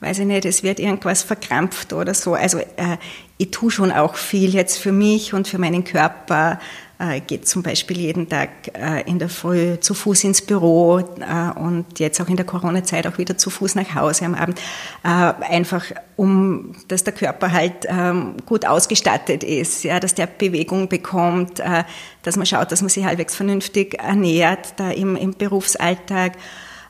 weiß 0.00 0.20
ich 0.20 0.26
nicht, 0.26 0.44
es 0.44 0.62
wird 0.62 0.78
irgendwas 0.80 1.22
verkrampft 1.22 1.92
oder 1.92 2.14
so. 2.14 2.34
Also 2.34 2.58
äh, 2.58 2.98
ich 3.36 3.50
tue 3.50 3.70
schon 3.70 3.90
auch 3.90 4.14
viel 4.14 4.54
jetzt 4.54 4.78
für 4.78 4.92
mich 4.92 5.34
und 5.34 5.48
für 5.48 5.58
meinen 5.58 5.84
Körper 5.84 6.52
äh, 6.52 6.87
geht 7.26 7.46
zum 7.46 7.62
Beispiel 7.62 7.96
jeden 7.96 8.28
Tag 8.28 8.48
äh, 8.74 9.02
in 9.08 9.20
der 9.20 9.28
Früh 9.28 9.78
zu 9.78 9.94
Fuß 9.94 10.24
ins 10.24 10.42
Büro 10.42 10.98
äh, 10.98 11.58
und 11.58 12.00
jetzt 12.00 12.20
auch 12.20 12.28
in 12.28 12.34
der 12.34 12.44
Corona-Zeit 12.44 13.06
auch 13.06 13.18
wieder 13.18 13.38
zu 13.38 13.50
Fuß 13.50 13.76
nach 13.76 13.94
Hause 13.94 14.24
am 14.24 14.34
Abend, 14.34 14.58
äh, 15.04 15.08
einfach 15.08 15.84
um, 16.16 16.74
dass 16.88 17.04
der 17.04 17.12
Körper 17.12 17.52
halt 17.52 17.86
ähm, 17.86 18.34
gut 18.46 18.66
ausgestattet 18.66 19.44
ist, 19.44 19.84
ja, 19.84 20.00
dass 20.00 20.16
der 20.16 20.26
Bewegung 20.26 20.88
bekommt, 20.88 21.60
äh, 21.60 21.84
dass 22.24 22.36
man 22.36 22.46
schaut, 22.46 22.72
dass 22.72 22.80
man 22.82 22.88
sich 22.88 23.04
halbwegs 23.04 23.36
vernünftig 23.36 23.94
ernährt 24.00 24.74
da 24.76 24.90
im, 24.90 25.14
im 25.14 25.34
Berufsalltag. 25.34 26.32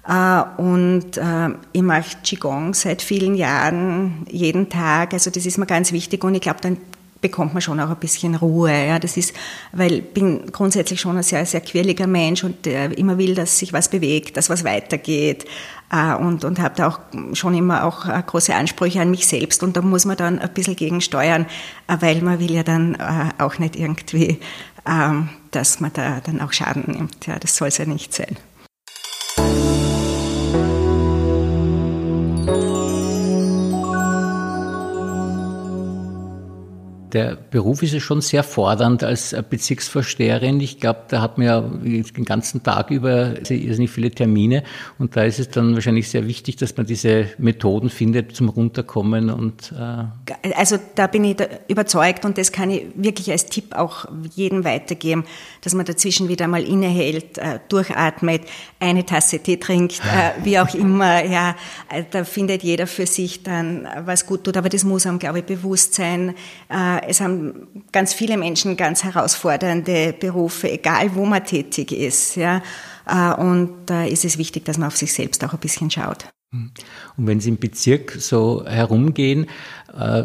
Äh, 0.08 0.42
und 0.56 1.20
ich 1.72 1.82
mache 1.82 2.16
Qigong 2.24 2.72
seit 2.72 3.02
vielen 3.02 3.34
Jahren, 3.34 4.24
jeden 4.30 4.70
Tag. 4.70 5.12
Also 5.12 5.30
das 5.30 5.44
ist 5.44 5.58
mir 5.58 5.66
ganz 5.66 5.92
wichtig 5.92 6.24
und 6.24 6.34
ich 6.34 6.40
glaube, 6.40 6.60
dann 6.62 6.78
bekommt 7.20 7.52
man 7.52 7.60
schon 7.60 7.80
auch 7.80 7.90
ein 7.90 7.96
bisschen 7.96 8.34
Ruhe. 8.34 8.72
Ja, 8.72 8.98
das 8.98 9.16
ist, 9.16 9.34
weil 9.72 9.94
ich 9.94 10.14
bin 10.14 10.50
grundsätzlich 10.52 11.00
schon 11.00 11.16
ein 11.16 11.22
sehr, 11.22 11.44
sehr 11.46 11.60
quirliger 11.60 12.06
Mensch 12.06 12.44
und 12.44 12.66
äh, 12.66 12.86
immer 12.92 13.18
will, 13.18 13.34
dass 13.34 13.58
sich 13.58 13.72
was 13.72 13.88
bewegt, 13.88 14.36
dass 14.36 14.50
was 14.50 14.64
weitergeht 14.64 15.44
äh, 15.90 16.14
und, 16.14 16.44
und 16.44 16.60
habe 16.60 16.74
da 16.76 16.88
auch 16.88 17.00
schon 17.32 17.54
immer 17.54 17.84
auch 17.84 18.06
äh, 18.06 18.22
große 18.24 18.54
Ansprüche 18.54 19.00
an 19.00 19.10
mich 19.10 19.26
selbst 19.26 19.62
und 19.62 19.76
da 19.76 19.82
muss 19.82 20.04
man 20.04 20.16
dann 20.16 20.38
ein 20.38 20.52
bisschen 20.52 20.76
gegensteuern, 20.76 21.46
äh, 21.88 21.96
weil 22.00 22.22
man 22.22 22.38
will 22.38 22.52
ja 22.52 22.62
dann 22.62 22.96
auch 23.38 23.58
nicht 23.58 23.76
irgendwie, 23.76 24.38
ähm, 24.86 25.28
dass 25.50 25.80
man 25.80 25.92
da 25.92 26.20
dann 26.20 26.40
auch 26.40 26.52
Schaden 26.52 26.84
nimmt. 26.86 27.26
Ja, 27.26 27.38
das 27.38 27.56
soll 27.56 27.68
es 27.68 27.78
ja 27.78 27.86
nicht 27.86 28.14
sein. 28.14 28.36
Der 37.12 37.36
Beruf 37.36 37.82
ist 37.82 37.94
ja 37.94 38.00
schon 38.00 38.20
sehr 38.20 38.42
fordernd 38.42 39.02
als 39.02 39.34
Bezirksvorsteherin. 39.48 40.60
Ich 40.60 40.80
glaube, 40.80 41.00
da 41.08 41.22
hat 41.22 41.38
man 41.38 41.46
ja 41.46 41.60
den 41.60 42.24
ganzen 42.24 42.62
Tag 42.62 42.90
über 42.90 43.34
nicht 43.48 43.90
viele 43.90 44.10
Termine 44.10 44.62
und 44.98 45.16
da 45.16 45.22
ist 45.22 45.38
es 45.38 45.50
dann 45.50 45.74
wahrscheinlich 45.74 46.08
sehr 46.08 46.26
wichtig, 46.26 46.56
dass 46.56 46.76
man 46.76 46.86
diese 46.86 47.28
Methoden 47.38 47.90
findet 47.90 48.34
zum 48.34 48.48
Runterkommen 48.48 49.30
und 49.30 49.72
äh 49.72 50.04
also 50.56 50.78
da 50.94 51.06
bin 51.06 51.24
ich 51.24 51.36
überzeugt 51.68 52.24
und 52.24 52.38
das 52.38 52.52
kann 52.52 52.70
ich 52.70 52.86
wirklich 52.94 53.30
als 53.30 53.46
Tipp 53.46 53.74
auch 53.74 54.06
jedem 54.34 54.64
weitergeben, 54.64 55.24
dass 55.62 55.74
man 55.74 55.86
dazwischen 55.86 56.28
wieder 56.28 56.48
mal 56.48 56.62
innehält, 56.62 57.38
äh, 57.38 57.60
durchatmet, 57.68 58.42
eine 58.80 59.04
Tasse 59.04 59.38
Tee 59.40 59.56
trinkt, 59.56 60.00
äh, 60.00 60.32
wie 60.44 60.58
auch 60.58 60.74
immer. 60.74 61.24
Ja, 61.24 61.56
äh, 61.90 62.04
da 62.10 62.24
findet 62.24 62.62
jeder 62.62 62.86
für 62.86 63.06
sich 63.06 63.42
dann 63.42 63.86
was 64.04 64.26
gut 64.26 64.44
tut, 64.44 64.56
aber 64.56 64.68
das 64.68 64.84
muss 64.84 65.06
einem, 65.06 65.18
glaube 65.18 65.40
ich, 65.40 65.44
bewusst 65.44 65.94
sein 65.94 66.34
es 67.06 67.20
haben 67.20 67.84
ganz 67.92 68.14
viele 68.14 68.36
Menschen 68.36 68.76
ganz 68.76 69.04
herausfordernde 69.04 70.14
Berufe, 70.18 70.70
egal 70.70 71.14
wo 71.14 71.24
man 71.24 71.44
tätig 71.44 71.92
ist. 71.92 72.36
Ja. 72.36 72.62
Äh, 73.06 73.34
und 73.34 73.86
da 73.86 74.04
ist 74.04 74.24
es 74.24 74.38
wichtig, 74.38 74.64
dass 74.64 74.78
man 74.78 74.88
auf 74.88 74.96
sich 74.96 75.12
selbst 75.12 75.44
auch 75.44 75.52
ein 75.52 75.60
bisschen 75.60 75.90
schaut. 75.90 76.26
Und 76.50 77.26
wenn 77.26 77.40
Sie 77.40 77.50
im 77.50 77.58
Bezirk 77.58 78.12
so 78.12 78.64
herumgehen, 78.64 79.44
äh, 79.92 80.22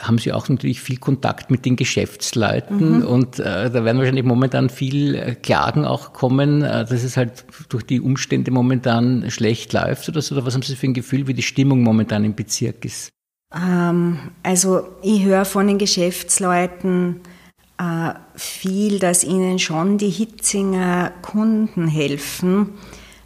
haben 0.00 0.18
Sie 0.18 0.32
auch 0.32 0.48
natürlich 0.48 0.80
viel 0.80 0.98
Kontakt 0.98 1.50
mit 1.50 1.64
den 1.64 1.74
Geschäftsleuten 1.74 2.98
mhm. 2.98 3.06
und 3.06 3.40
äh, 3.40 3.70
da 3.70 3.84
werden 3.84 3.98
wahrscheinlich 3.98 4.24
momentan 4.24 4.70
viel 4.70 5.16
äh, 5.16 5.34
Klagen 5.34 5.84
auch 5.84 6.12
kommen, 6.12 6.62
äh, 6.62 6.84
dass 6.84 7.02
es 7.02 7.16
halt 7.16 7.44
durch 7.70 7.82
die 7.82 8.00
Umstände 8.00 8.52
momentan 8.52 9.28
schlecht 9.32 9.72
läuft 9.72 10.08
oder 10.08 10.22
so. 10.22 10.36
Oder 10.36 10.46
was 10.46 10.54
haben 10.54 10.62
Sie 10.62 10.76
für 10.76 10.86
ein 10.86 10.94
Gefühl, 10.94 11.26
wie 11.26 11.34
die 11.34 11.42
Stimmung 11.42 11.82
momentan 11.82 12.22
im 12.22 12.36
Bezirk 12.36 12.84
ist? 12.84 13.13
Ähm, 13.54 14.18
also 14.42 14.88
ich 15.02 15.24
höre 15.24 15.44
von 15.44 15.66
den 15.66 15.78
Geschäftsleuten 15.78 17.20
äh, 17.78 18.14
viel, 18.36 18.98
dass 18.98 19.24
ihnen 19.24 19.58
schon 19.58 19.98
die 19.98 20.10
Hitzinger 20.10 21.12
Kunden 21.22 21.88
helfen, 21.88 22.74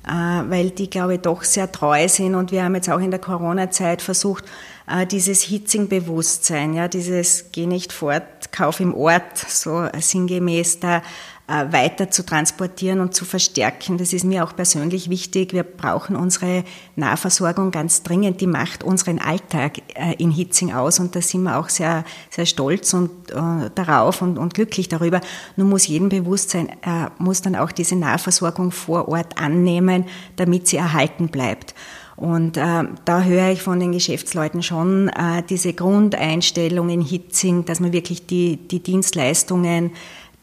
äh, 0.07 0.11
weil 0.11 0.71
die, 0.71 0.91
glaube 0.91 1.15
ich, 1.15 1.21
doch 1.21 1.45
sehr 1.45 1.71
treu 1.71 2.09
sind. 2.09 2.35
Und 2.35 2.53
wir 2.53 2.65
haben 2.65 2.75
jetzt 2.75 2.91
auch 2.91 3.01
in 3.01 3.11
der 3.11 3.21
Corona-Zeit 3.21 4.03
versucht, 4.03 4.45
äh, 4.87 5.07
dieses 5.07 5.43
Hitzing-Bewusstsein, 5.43 6.75
ja, 6.75 6.89
dieses 6.89 7.47
Geh 7.53 7.67
nicht 7.67 7.93
fort, 7.93 8.53
Kauf 8.53 8.81
im 8.81 8.95
Ort, 8.95 9.39
so 9.39 9.87
sinngemäß 9.99 10.81
da 10.81 11.03
weiter 11.49 12.11
zu 12.11 12.25
transportieren 12.25 13.01
und 13.01 13.15
zu 13.15 13.25
verstärken. 13.25 13.97
Das 13.97 14.13
ist 14.13 14.25
mir 14.25 14.45
auch 14.45 14.55
persönlich 14.55 15.09
wichtig. 15.09 15.55
Wir 15.55 15.63
brauchen 15.63 16.15
unsere 16.15 16.63
Nahversorgung 16.95 17.71
ganz 17.71 18.03
dringend. 18.03 18.41
Die 18.41 18.47
macht 18.47 18.85
unseren 18.85 19.19
Alltag 19.19 19.79
äh, 19.95 20.15
in 20.19 20.31
Hitzing 20.31 20.75
aus 20.75 21.01
und 21.01 21.17
da 21.17 21.23
sind 21.23 21.43
wir 21.45 21.59
auch 21.59 21.71
sehr, 21.71 22.05
sehr 22.29 22.45
stolz 22.45 22.93
und, 22.93 23.11
äh, 23.31 23.71
darauf 23.75 24.21
und, 24.21 24.37
und 24.37 24.53
glücklich 24.53 24.89
darüber. 24.89 25.23
Nun 25.57 25.71
muss 25.71 25.87
jedem 25.87 26.11
bewusst 26.11 26.51
sein, 26.51 26.69
er 26.83 27.13
muss 27.19 27.41
dann 27.41 27.57
auch 27.57 27.73
diese 27.73 27.97
Nahversorgung 27.97 28.71
vor 28.71 29.09
Ort 29.09 29.39
annehmen, 29.39 30.05
damit 30.37 30.69
sie 30.69 30.77
erhalten 30.77 31.29
bleibt. 31.29 31.75
Und 32.19 32.57
äh, 32.57 32.83
da 33.05 33.23
höre 33.23 33.53
ich 33.53 33.63
von 33.63 33.79
den 33.79 33.93
Geschäftsleuten 33.93 34.63
schon 34.63 35.09
äh, 35.09 35.43
diese 35.49 35.73
Grundeinstellung 35.73 36.91
in 36.91 37.01
Hitzing, 37.01 37.65
dass 37.65 37.79
man 37.79 37.93
wirklich 37.93 38.27
die, 38.27 38.57
die 38.57 38.83
Dienstleistungen 38.83 39.93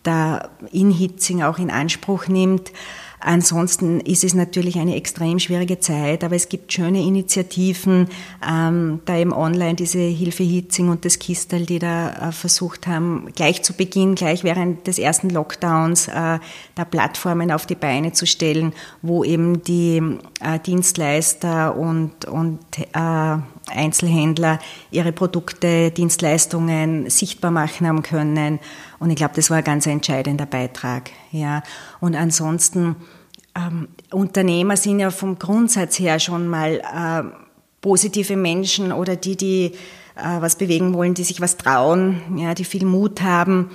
da 0.05 0.49
in 0.71 0.91
Hitzing 0.91 1.43
auch 1.43 1.57
in 1.57 1.69
Anspruch 1.69 2.27
nimmt. 2.27 2.71
Ansonsten 3.25 4.01
ist 4.01 4.23
es 4.23 4.35
natürlich 4.35 4.77
eine 4.77 4.95
extrem 4.95 5.39
schwierige 5.39 5.79
Zeit, 5.79 6.23
aber 6.23 6.35
es 6.35 6.47
gibt 6.47 6.71
schöne 6.71 7.01
Initiativen, 7.01 8.07
ähm, 8.47 8.99
da 9.05 9.17
eben 9.17 9.33
online 9.33 9.73
diese 9.73 9.99
Hilfe 9.99 10.43
Hitzing 10.43 10.89
und 10.89 11.05
das 11.05 11.17
Kistel, 11.17 11.65
die 11.65 11.79
da 11.79 12.29
äh, 12.29 12.31
versucht 12.31 12.85
haben, 12.85 13.29
gleich 13.35 13.63
zu 13.63 13.73
Beginn, 13.73 14.13
gleich 14.13 14.43
während 14.43 14.85
des 14.85 14.99
ersten 14.99 15.31
Lockdowns, 15.31 16.07
äh, 16.07 16.37
da 16.75 16.85
Plattformen 16.87 17.51
auf 17.51 17.65
die 17.65 17.73
Beine 17.73 18.11
zu 18.11 18.27
stellen, 18.27 18.73
wo 19.01 19.23
eben 19.23 19.63
die 19.63 20.03
äh, 20.39 20.59
Dienstleister 20.59 21.75
und, 21.75 22.25
und 22.25 22.59
äh, 22.93 23.37
Einzelhändler 23.69 24.59
ihre 24.91 25.11
Produkte, 25.11 25.91
Dienstleistungen 25.91 27.09
sichtbar 27.09 27.51
machen 27.51 27.87
haben 27.87 28.03
können. 28.03 28.59
Und 28.99 29.09
ich 29.09 29.15
glaube, 29.15 29.33
das 29.35 29.49
war 29.49 29.57
ein 29.57 29.63
ganz 29.63 29.85
entscheidender 29.87 30.45
Beitrag. 30.45 31.11
Ja. 31.31 31.63
Und 31.99 32.15
ansonsten, 32.15 32.95
ähm, 33.55 33.87
Unternehmer 34.11 34.77
sind 34.77 34.99
ja 34.99 35.09
vom 35.09 35.39
Grundsatz 35.39 35.99
her 35.99 36.19
schon 36.19 36.47
mal 36.47 36.81
äh, 36.81 37.23
positive 37.81 38.35
Menschen 38.35 38.91
oder 38.91 39.15
die, 39.15 39.35
die 39.35 39.71
äh, 40.15 40.41
was 40.41 40.55
bewegen 40.55 40.93
wollen, 40.93 41.13
die 41.13 41.23
sich 41.23 41.41
was 41.41 41.57
trauen, 41.57 42.37
ja, 42.37 42.53
die 42.53 42.65
viel 42.65 42.85
Mut 42.85 43.21
haben. 43.21 43.69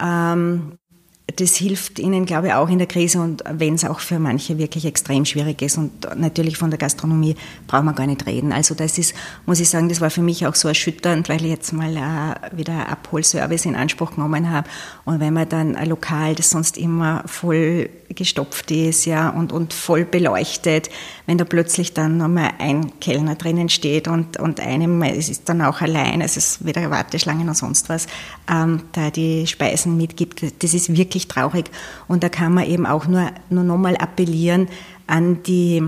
Ähm, 0.00 0.78
das 1.26 1.56
hilft 1.56 1.98
ihnen, 1.98 2.26
glaube 2.26 2.48
ich, 2.48 2.52
auch 2.52 2.68
in 2.68 2.78
der 2.78 2.86
Krise 2.86 3.20
und 3.20 3.42
wenn 3.50 3.74
es 3.74 3.84
auch 3.84 4.00
für 4.00 4.18
manche 4.18 4.58
wirklich 4.58 4.84
extrem 4.84 5.24
schwierig 5.24 5.62
ist. 5.62 5.78
Und 5.78 6.06
natürlich 6.16 6.58
von 6.58 6.70
der 6.70 6.78
Gastronomie 6.78 7.34
brauchen 7.66 7.86
wir 7.86 7.94
gar 7.94 8.06
nicht 8.06 8.26
reden. 8.26 8.52
Also 8.52 8.74
das 8.74 8.98
ist, 8.98 9.14
muss 9.46 9.58
ich 9.58 9.70
sagen, 9.70 9.88
das 9.88 10.02
war 10.02 10.10
für 10.10 10.20
mich 10.20 10.46
auch 10.46 10.54
so 10.54 10.68
erschütternd, 10.68 11.30
weil 11.30 11.42
ich 11.42 11.50
jetzt 11.50 11.72
mal 11.72 11.96
äh, 11.96 12.56
wieder 12.56 12.88
Abholservice 12.90 13.64
in 13.64 13.74
Anspruch 13.74 14.12
genommen 14.16 14.50
habe. 14.50 14.68
Und 15.06 15.18
wenn 15.18 15.32
man 15.32 15.48
dann 15.48 15.76
ein 15.76 15.88
Lokal, 15.88 16.34
das 16.34 16.50
sonst 16.50 16.76
immer 16.76 17.22
voll 17.26 17.88
gestopft 18.10 18.70
ist, 18.70 19.06
ja, 19.06 19.30
und, 19.30 19.52
und 19.52 19.72
voll 19.72 20.04
beleuchtet, 20.04 20.90
wenn 21.26 21.38
da 21.38 21.44
plötzlich 21.44 21.94
dann 21.94 22.18
nochmal 22.18 22.50
ein 22.58 23.00
Kellner 23.00 23.34
drinnen 23.34 23.70
steht 23.70 24.08
und, 24.08 24.38
und 24.38 24.60
einem, 24.60 25.02
es 25.02 25.28
ist 25.28 25.48
dann 25.48 25.62
auch 25.62 25.80
allein, 25.80 26.20
es 26.20 26.36
ist 26.36 26.64
weder 26.64 26.90
Warteschlangen 26.90 27.46
noch 27.46 27.54
sonst 27.54 27.88
was, 27.88 28.06
ähm, 28.48 28.82
da 28.92 29.10
die 29.10 29.46
Speisen 29.46 29.96
mitgibt, 29.96 30.44
das 30.62 30.74
ist 30.74 30.94
wirklich 30.94 31.13
traurig. 31.22 31.70
Und 32.08 32.22
da 32.22 32.28
kann 32.28 32.54
man 32.54 32.66
eben 32.66 32.86
auch 32.86 33.06
nur, 33.06 33.30
nur 33.50 33.64
nochmal 33.64 33.96
appellieren 33.96 34.68
an 35.06 35.42
die, 35.42 35.82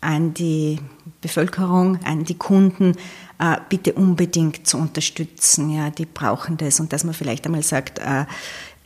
an 0.00 0.34
die 0.34 0.78
Bevölkerung, 1.20 1.98
an 2.04 2.24
die 2.24 2.36
Kunden, 2.36 2.92
äh, 3.38 3.56
bitte 3.68 3.92
unbedingt 3.94 4.66
zu 4.66 4.78
unterstützen. 4.78 5.70
Ja, 5.70 5.90
die 5.90 6.06
brauchen 6.06 6.56
das. 6.56 6.80
Und 6.80 6.92
dass 6.92 7.04
man 7.04 7.14
vielleicht 7.14 7.46
einmal 7.46 7.62
sagt, 7.62 7.98
äh, 7.98 8.24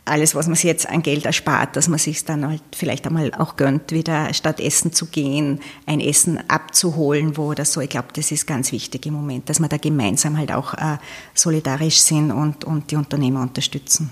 alles, 0.05 0.33
was 0.33 0.47
man 0.47 0.55
sich 0.55 0.65
jetzt 0.65 0.89
an 0.89 1.03
Geld 1.03 1.25
erspart, 1.25 1.75
dass 1.75 1.87
man 1.87 1.99
sich 1.99 2.25
dann 2.25 2.47
halt 2.47 2.63
vielleicht 2.75 3.05
einmal 3.05 3.31
auch 3.35 3.55
gönnt, 3.55 3.91
wieder 3.91 4.33
statt 4.33 4.59
essen 4.59 4.91
zu 4.93 5.05
gehen, 5.05 5.59
ein 5.85 5.99
Essen 5.99 6.39
abzuholen, 6.49 7.37
wo 7.37 7.51
oder 7.51 7.65
so. 7.65 7.81
Ich 7.81 7.89
glaube, 7.89 8.07
das 8.13 8.31
ist 8.31 8.47
ganz 8.47 8.71
wichtig 8.71 9.05
im 9.05 9.13
Moment, 9.13 9.47
dass 9.49 9.59
wir 9.59 9.67
da 9.67 9.77
gemeinsam 9.77 10.37
halt 10.37 10.51
auch 10.51 10.73
äh, 10.73 10.97
solidarisch 11.35 11.99
sind 11.99 12.31
und, 12.31 12.65
und 12.65 12.89
die 12.91 12.95
Unternehmer 12.95 13.41
unterstützen. 13.41 14.11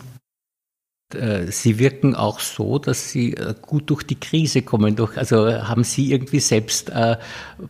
Äh, 1.16 1.52
Sie 1.52 1.80
wirken 1.80 2.14
auch 2.14 2.40
so, 2.40 2.78
dass 2.78 3.10
Sie 3.10 3.34
äh, 3.34 3.56
gut 3.60 3.90
durch 3.90 4.04
die 4.04 4.20
Krise 4.20 4.62
kommen. 4.62 4.96
Also 5.16 5.52
haben 5.52 5.84
Sie 5.84 6.12
irgendwie 6.12 6.40
selbst 6.40 6.90
äh, 6.92 7.18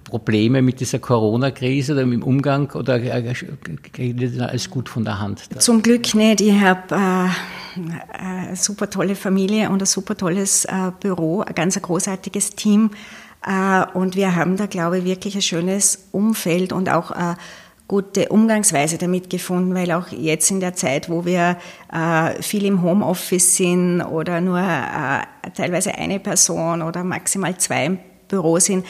Probleme 0.03 0.61
mit 0.61 0.81
dieser 0.81 0.99
Corona-Krise 0.99 1.93
oder 1.93 2.01
im 2.01 2.21
Umgang 2.21 2.69
oder 2.71 2.99
geht 2.99 4.21
das 4.21 4.39
alles 4.39 4.69
gut 4.69 4.89
von 4.89 5.05
der 5.05 5.19
Hand? 5.19 5.43
Zum 5.61 5.81
Glück 5.81 6.13
nicht. 6.15 6.41
Ich 6.41 6.59
habe 6.59 6.93
eine 6.93 8.55
super 8.55 8.89
tolle 8.89 9.15
Familie 9.15 9.69
und 9.69 9.81
ein 9.81 9.85
super 9.85 10.17
tolles 10.17 10.67
Büro, 10.99 11.41
ein 11.41 11.55
ganz 11.55 11.81
großartiges 11.81 12.55
Team. 12.55 12.91
Und 13.93 14.15
wir 14.15 14.35
haben 14.35 14.57
da, 14.57 14.65
glaube 14.65 14.99
ich, 14.99 15.05
wirklich 15.05 15.35
ein 15.35 15.41
schönes 15.41 16.07
Umfeld 16.11 16.73
und 16.73 16.89
auch 16.89 17.11
gute 17.89 18.29
Umgangsweise 18.29 18.99
damit 18.99 19.31
gefunden, 19.31 19.73
weil 19.73 19.91
auch 19.91 20.09
jetzt 20.09 20.51
in 20.51 20.59
der 20.59 20.75
Zeit, 20.75 21.09
wo 21.09 21.25
wir 21.25 21.57
äh, 21.91 22.41
viel 22.41 22.63
im 22.65 22.83
Homeoffice 22.83 23.57
sind 23.57 24.01
oder 24.01 24.39
nur 24.41 24.59
äh, 24.59 25.51
teilweise 25.55 25.95
eine 25.95 26.19
Person 26.19 26.83
oder 26.83 27.03
maximal 27.03 27.57
zwei 27.57 27.87
im 27.87 27.97
Büro 28.27 28.59
sind, 28.59 28.85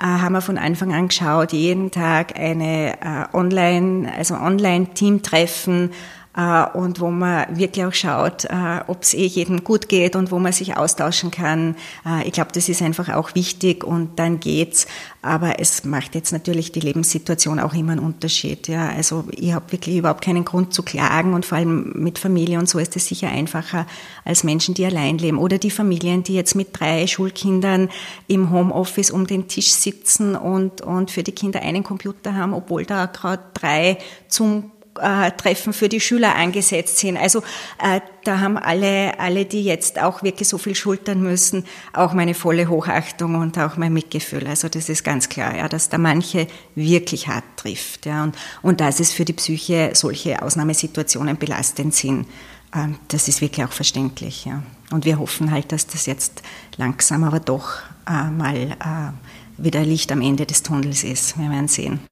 äh, 0.00 0.02
haben 0.02 0.32
wir 0.32 0.40
von 0.40 0.58
Anfang 0.58 0.92
an 0.92 1.06
geschaut, 1.06 1.52
jeden 1.52 1.92
Tag 1.92 2.36
eine 2.36 2.94
äh, 3.00 3.36
Online, 3.36 4.12
also 4.18 4.34
Online-Team-Treffen 4.34 5.92
und 6.32 7.00
wo 7.00 7.10
man 7.10 7.58
wirklich 7.58 7.84
auch 7.84 7.92
schaut, 7.92 8.44
äh, 8.44 8.80
ob 8.86 9.02
es 9.02 9.14
eh 9.14 9.26
jedem 9.26 9.64
gut 9.64 9.88
geht 9.88 10.14
und 10.14 10.30
wo 10.30 10.38
man 10.38 10.52
sich 10.52 10.76
austauschen 10.76 11.32
kann. 11.32 11.74
Äh, 12.06 12.28
ich 12.28 12.32
glaube, 12.32 12.52
das 12.52 12.68
ist 12.68 12.82
einfach 12.82 13.08
auch 13.08 13.34
wichtig 13.34 13.82
und 13.82 14.16
dann 14.18 14.38
geht's. 14.38 14.86
Aber 15.22 15.58
es 15.58 15.84
macht 15.84 16.14
jetzt 16.14 16.32
natürlich 16.32 16.70
die 16.70 16.80
Lebenssituation 16.80 17.58
auch 17.58 17.74
immer 17.74 17.92
einen 17.92 18.00
Unterschied. 18.00 18.68
Ja, 18.68 18.90
also 18.90 19.24
ich 19.32 19.52
habe 19.52 19.72
wirklich 19.72 19.96
überhaupt 19.96 20.22
keinen 20.22 20.44
Grund 20.44 20.72
zu 20.72 20.84
klagen 20.84 21.34
und 21.34 21.44
vor 21.44 21.58
allem 21.58 21.92
mit 21.96 22.20
Familie 22.20 22.60
und 22.60 22.68
so 22.68 22.78
ist 22.78 22.94
es 22.94 23.06
sicher 23.06 23.28
einfacher 23.28 23.86
als 24.24 24.44
Menschen, 24.44 24.74
die 24.74 24.86
allein 24.86 25.18
leben 25.18 25.36
oder 25.36 25.58
die 25.58 25.70
Familien, 25.70 26.22
die 26.22 26.34
jetzt 26.34 26.54
mit 26.54 26.68
drei 26.78 27.08
Schulkindern 27.08 27.90
im 28.28 28.50
Homeoffice 28.50 29.10
um 29.10 29.26
den 29.26 29.48
Tisch 29.48 29.72
sitzen 29.72 30.36
und, 30.36 30.80
und 30.80 31.10
für 31.10 31.24
die 31.24 31.32
Kinder 31.32 31.60
einen 31.60 31.82
Computer 31.82 32.36
haben, 32.36 32.54
obwohl 32.54 32.86
da 32.86 33.06
gerade 33.06 33.42
drei 33.52 33.98
zum 34.28 34.70
äh, 34.98 35.30
Treffen 35.32 35.72
für 35.72 35.88
die 35.88 36.00
Schüler 36.00 36.34
angesetzt 36.34 36.98
sind. 36.98 37.16
Also 37.16 37.40
äh, 37.82 38.00
da 38.24 38.40
haben 38.40 38.58
alle, 38.58 39.18
alle, 39.18 39.44
die 39.44 39.62
jetzt 39.62 40.00
auch 40.00 40.22
wirklich 40.22 40.48
so 40.48 40.58
viel 40.58 40.74
schultern 40.74 41.22
müssen, 41.22 41.64
auch 41.92 42.12
meine 42.12 42.34
volle 42.34 42.68
Hochachtung 42.68 43.36
und 43.36 43.58
auch 43.58 43.76
mein 43.76 43.92
Mitgefühl. 43.92 44.46
Also 44.46 44.68
das 44.68 44.88
ist 44.88 45.04
ganz 45.04 45.28
klar, 45.28 45.56
ja, 45.56 45.68
dass 45.68 45.88
da 45.88 45.98
manche 45.98 46.46
wirklich 46.74 47.28
hart 47.28 47.44
trifft. 47.56 48.06
Ja, 48.06 48.24
und, 48.24 48.36
und 48.62 48.80
dass 48.80 49.00
es 49.00 49.12
für 49.12 49.24
die 49.24 49.32
Psyche 49.32 49.90
solche 49.94 50.42
Ausnahmesituationen 50.42 51.36
belastend 51.36 51.94
sind. 51.94 52.26
Äh, 52.74 52.88
das 53.08 53.28
ist 53.28 53.40
wirklich 53.40 53.64
auch 53.64 53.72
verständlich. 53.72 54.44
Ja. 54.44 54.62
Und 54.90 55.04
wir 55.04 55.18
hoffen 55.18 55.50
halt, 55.50 55.72
dass 55.72 55.86
das 55.86 56.06
jetzt 56.06 56.42
langsam 56.76 57.24
aber 57.24 57.40
doch 57.40 57.78
äh, 58.08 58.30
mal 58.30 58.56
äh, 58.56 59.62
wieder 59.62 59.82
Licht 59.82 60.10
am 60.12 60.20
Ende 60.20 60.46
des 60.46 60.62
Tunnels 60.62 61.04
ist. 61.04 61.38
Wir 61.38 61.50
werden 61.50 61.68
sehen. 61.68 62.09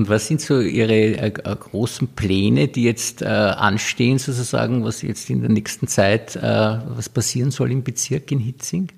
Und 0.00 0.08
was 0.08 0.28
sind 0.28 0.40
so 0.40 0.60
Ihre 0.60 0.94
äh, 0.94 1.26
äh, 1.26 1.30
großen 1.30 2.08
Pläne, 2.08 2.68
die 2.68 2.84
jetzt 2.84 3.20
äh, 3.20 3.26
anstehen, 3.26 4.18
sozusagen, 4.18 4.82
was 4.82 5.02
jetzt 5.02 5.28
in 5.28 5.42
der 5.42 5.50
nächsten 5.50 5.88
Zeit, 5.88 6.36
äh, 6.36 6.40
was 6.42 7.10
passieren 7.10 7.50
soll 7.50 7.70
im 7.70 7.84
Bezirk 7.84 8.32
in 8.32 8.38
Hitzing? 8.38 8.88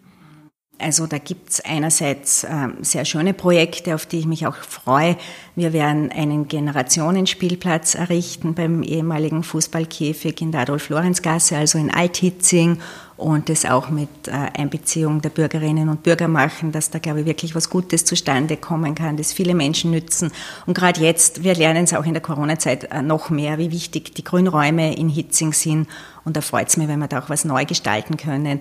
Also 0.79 1.09
da 1.09 1.19
gibt 1.19 1.51
es 1.51 1.61
einerseits 1.61 2.45
äh, 2.45 2.69
sehr 2.83 3.05
schöne 3.05 3.35
Projekte, 3.35 3.97
auf 3.97 4.07
die 4.07 4.21
ich 4.21 4.27
mich 4.27 4.47
auch 4.47 4.55
freue. 4.55 5.17
Wir 5.57 5.73
werden 5.73 6.13
einen 6.13 6.47
Generationenspielplatz 6.47 7.97
errichten 7.97 8.55
beim 8.55 8.85
ehemaligen 8.85 9.43
Fußballkäfig 9.43 10.41
in 10.41 10.53
der 10.53 10.61
Adolf-Lorenz-Gasse, 10.61 11.57
also 11.57 11.79
in 11.79 11.91
Althitzing 11.91 12.79
und 13.23 13.49
das 13.49 13.65
auch 13.65 13.89
mit 13.89 14.09
äh, 14.27 14.33
Einbeziehung 14.33 15.23
der 15.23 15.31
Bürgerinnen 15.31 15.89
und 15.89 16.03
Bürger 16.03 16.29
machen, 16.29 16.73
dass 16.73 16.91
da, 16.91 16.99
glaube 16.99 17.21
ich, 17.21 17.27
wirklich 17.27 17.55
was 17.55 17.71
Gutes 17.71 18.05
zustande 18.05 18.57
kommen 18.57 18.95
kann, 18.95 19.17
das 19.17 19.33
viele 19.33 19.55
Menschen 19.55 19.93
nützen. 19.93 20.33
Und 20.67 20.75
gerade 20.75 21.01
jetzt, 21.01 21.45
wir 21.45 21.55
lernen 21.55 21.85
es 21.85 21.95
auch 21.95 22.05
in 22.05 22.15
der 22.15 22.23
Corona-Zeit 22.23 22.85
äh, 22.91 23.01
noch 23.01 23.31
mehr, 23.31 23.59
wie 23.59 23.71
wichtig 23.71 24.15
die 24.15 24.25
Grünräume 24.25 24.95
in 24.97 25.09
Hitzing 25.09 25.53
sind. 25.53 25.89
Und 26.25 26.37
da 26.37 26.41
freut 26.41 26.69
es 26.69 26.77
mich, 26.77 26.89
wenn 26.89 26.99
wir 26.99 27.09
da 27.09 27.21
auch 27.21 27.31
was 27.31 27.45
neu 27.45 27.65
gestalten 27.65 28.17
können. 28.17 28.61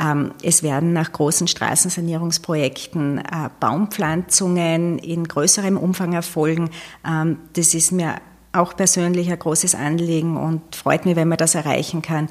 Ähm, 0.00 0.32
es 0.42 0.62
werden 0.62 0.92
nach 0.92 1.12
großen 1.12 1.46
Straßensanierungsprojekten 1.46 3.18
äh, 3.18 3.22
Baumpflanzungen 3.60 4.98
in 4.98 5.26
größerem 5.26 5.76
Umfang 5.76 6.12
erfolgen. 6.12 6.70
Ähm, 7.06 7.38
das 7.52 7.74
ist 7.74 7.92
mir 7.92 8.16
auch 8.52 8.76
persönlich 8.76 9.30
ein 9.30 9.38
großes 9.38 9.74
Anliegen 9.74 10.36
und 10.36 10.74
freut 10.74 11.06
mich, 11.06 11.16
wenn 11.16 11.28
man 11.28 11.38
das 11.38 11.54
erreichen 11.54 12.02
kann. 12.02 12.28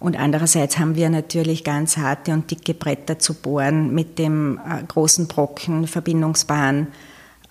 Und 0.00 0.18
andererseits 0.18 0.78
haben 0.78 0.96
wir 0.96 1.10
natürlich 1.10 1.62
ganz 1.62 1.96
harte 1.96 2.32
und 2.32 2.50
dicke 2.50 2.74
Bretter 2.74 3.18
zu 3.18 3.34
bohren 3.34 3.94
mit 3.94 4.18
dem 4.18 4.58
äh, 4.58 4.82
großen 4.82 5.28
Brocken 5.28 5.86
Verbindungsbahn 5.86 6.88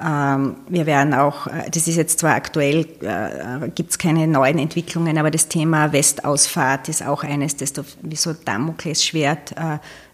ähm, 0.02 0.56
wir 0.70 0.86
werden 0.86 1.14
auch, 1.14 1.48
äh, 1.48 1.70
das 1.70 1.88
ist 1.90 1.98
jetzt 1.98 2.20
zwar 2.20 2.36
aktuell, 2.36 2.86
äh, 3.02 3.70
gibt 3.76 3.92
es 3.92 3.98
keine 3.98 4.28
neuen 4.28 4.58
Entwicklungen, 4.58 5.18
aber 5.18 5.30
das 5.30 5.50
Thema 5.50 5.92
Westausfahrt 5.92 6.88
ist 6.88 7.06
auch 7.06 7.24
eines, 7.24 7.58
das 7.58 7.74
wie 8.02 8.16
so 8.16 8.34
Damoklesschwert 8.34 9.54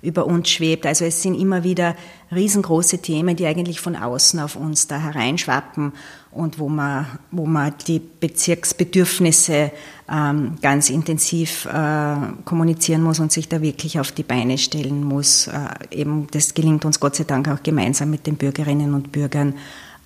über 0.01 0.25
uns 0.25 0.49
schwebt. 0.49 0.85
Also 0.85 1.05
es 1.05 1.21
sind 1.21 1.35
immer 1.35 1.63
wieder 1.63 1.95
riesengroße 2.31 2.99
Themen, 2.99 3.35
die 3.35 3.45
eigentlich 3.45 3.79
von 3.79 3.95
außen 3.95 4.39
auf 4.39 4.55
uns 4.55 4.87
da 4.87 4.97
hereinschwappen 4.97 5.93
und 6.31 6.59
wo 6.59 6.69
man, 6.69 7.05
wo 7.31 7.45
man 7.45 7.73
die 7.87 7.99
Bezirksbedürfnisse 7.99 9.71
ähm, 10.11 10.55
ganz 10.61 10.89
intensiv 10.89 11.65
äh, 11.65 12.15
kommunizieren 12.43 13.03
muss 13.03 13.19
und 13.19 13.31
sich 13.31 13.47
da 13.47 13.61
wirklich 13.61 13.99
auf 13.99 14.11
die 14.11 14.23
Beine 14.23 14.57
stellen 14.57 15.03
muss. 15.03 15.47
Äh, 15.47 15.69
eben, 15.91 16.27
das 16.31 16.53
gelingt 16.53 16.85
uns 16.85 16.99
Gott 16.99 17.15
sei 17.15 17.23
Dank 17.23 17.47
auch 17.47 17.63
gemeinsam 17.63 18.09
mit 18.09 18.27
den 18.27 18.35
Bürgerinnen 18.35 18.93
und 18.93 19.11
Bürgern, 19.11 19.55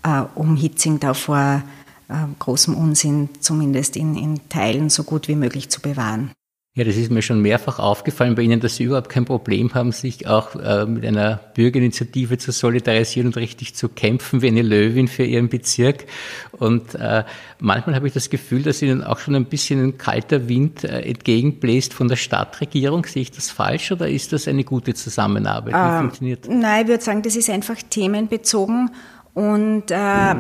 äh, 0.03 0.21
um 0.35 0.55
Hitzing 0.55 0.99
da 0.99 1.13
vor 1.13 1.63
äh, 2.09 2.13
großem 2.37 2.75
Unsinn 2.75 3.29
zumindest 3.39 3.95
in, 3.95 4.15
in 4.15 4.49
Teilen 4.49 4.89
so 4.89 5.03
gut 5.03 5.27
wie 5.27 5.35
möglich 5.35 5.69
zu 5.69 5.81
bewahren. 5.81 6.31
Ja, 6.75 6.83
das 6.83 6.97
ist 6.97 7.11
mir 7.11 7.23
schon 7.23 7.41
mehrfach 7.41 7.79
aufgefallen 7.79 8.35
bei 8.35 8.43
Ihnen, 8.43 8.59
dass 8.59 8.75
Sie 8.75 8.83
überhaupt 8.83 9.09
kein 9.09 9.25
Problem 9.25 9.73
haben, 9.73 9.91
sich 9.91 10.27
auch 10.27 10.55
äh, 10.55 10.85
mit 10.85 11.03
einer 11.03 11.39
Bürgerinitiative 11.55 12.37
zu 12.37 12.51
solidarisieren 12.51 13.27
und 13.27 13.37
richtig 13.37 13.75
zu 13.75 13.89
kämpfen 13.89 14.43
wie 14.43 14.47
eine 14.47 14.61
Löwin 14.61 15.07
für 15.07 15.23
Ihren 15.23 15.49
Bezirk. 15.49 16.05
Und 16.51 16.93
äh, 16.93 17.23
manchmal 17.59 17.95
habe 17.95 18.07
ich 18.07 18.13
das 18.13 18.29
Gefühl, 18.29 18.61
dass 18.61 18.83
Ihnen 18.83 19.03
auch 19.03 19.17
schon 19.17 19.35
ein 19.35 19.45
bisschen 19.45 19.83
ein 19.83 19.97
kalter 19.97 20.47
Wind 20.47 20.83
äh, 20.83 21.01
entgegenbläst 21.01 21.93
von 21.93 22.07
der 22.07 22.17
Stadtregierung. 22.17 23.03
Sehe 23.05 23.23
ich 23.23 23.31
das 23.31 23.49
falsch 23.49 23.91
oder 23.91 24.07
ist 24.07 24.31
das 24.31 24.47
eine 24.47 24.63
gute 24.63 24.93
Zusammenarbeit? 24.93 25.73
Wie 25.73 25.77
ähm, 25.77 25.99
funktioniert? 26.01 26.47
Nein, 26.47 26.83
ich 26.83 26.87
würde 26.87 27.03
sagen, 27.03 27.23
das 27.23 27.35
ist 27.35 27.49
einfach 27.49 27.77
themenbezogen. 27.89 28.91
Und 29.33 29.89
äh, 29.89 30.35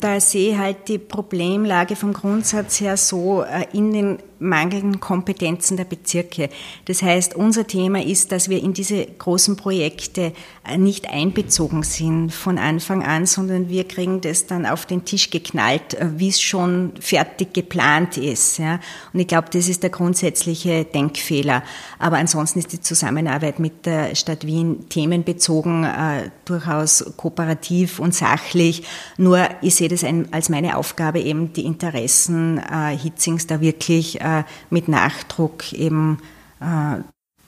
da 0.00 0.20
sehe 0.20 0.52
ich 0.52 0.58
halt 0.58 0.88
die 0.88 0.98
Problemlage 0.98 1.96
vom 1.96 2.12
Grundsatz 2.12 2.80
her 2.80 2.98
so 2.98 3.42
äh, 3.42 3.64
in 3.72 3.92
den 3.92 4.18
mangelnden 4.40 5.00
Kompetenzen 5.00 5.76
der 5.76 5.84
Bezirke. 5.84 6.48
Das 6.86 7.02
heißt, 7.02 7.36
unser 7.36 7.66
Thema 7.66 8.02
ist, 8.02 8.32
dass 8.32 8.48
wir 8.48 8.62
in 8.62 8.72
diese 8.72 9.06
großen 9.06 9.56
Projekte 9.56 10.32
nicht 10.76 11.08
einbezogen 11.08 11.82
sind 11.82 12.32
von 12.32 12.58
Anfang 12.58 13.02
an, 13.02 13.26
sondern 13.26 13.68
wir 13.68 13.84
kriegen 13.84 14.20
das 14.20 14.46
dann 14.46 14.66
auf 14.66 14.86
den 14.86 15.04
Tisch 15.04 15.30
geknallt, 15.30 15.96
wie 16.16 16.28
es 16.28 16.40
schon 16.40 16.92
fertig 17.00 17.52
geplant 17.52 18.16
ist. 18.16 18.58
Ja. 18.58 18.80
Und 19.12 19.20
ich 19.20 19.26
glaube, 19.26 19.48
das 19.52 19.68
ist 19.68 19.82
der 19.82 19.90
grundsätzliche 19.90 20.84
Denkfehler. 20.84 21.62
Aber 21.98 22.16
ansonsten 22.16 22.60
ist 22.60 22.72
die 22.72 22.80
Zusammenarbeit 22.80 23.58
mit 23.58 23.86
der 23.86 24.14
Stadt 24.14 24.46
Wien 24.46 24.88
themenbezogen, 24.88 25.84
äh, 25.84 26.30
durchaus 26.44 27.04
kooperativ 27.16 27.98
und 27.98 28.14
sachlich. 28.14 28.84
Nur 29.16 29.48
ich 29.62 29.74
sehe 29.74 29.88
das 29.88 30.04
ein, 30.04 30.32
als 30.32 30.48
meine 30.48 30.76
Aufgabe, 30.76 31.20
eben 31.20 31.52
die 31.52 31.64
Interessen 31.64 32.58
äh, 32.58 32.96
Hitzings 32.96 33.46
da 33.46 33.60
wirklich 33.60 34.20
äh, 34.20 34.29
mit 34.70 34.88
Nachdruck 34.88 35.72
eben 35.72 36.18
äh, 36.60 37.02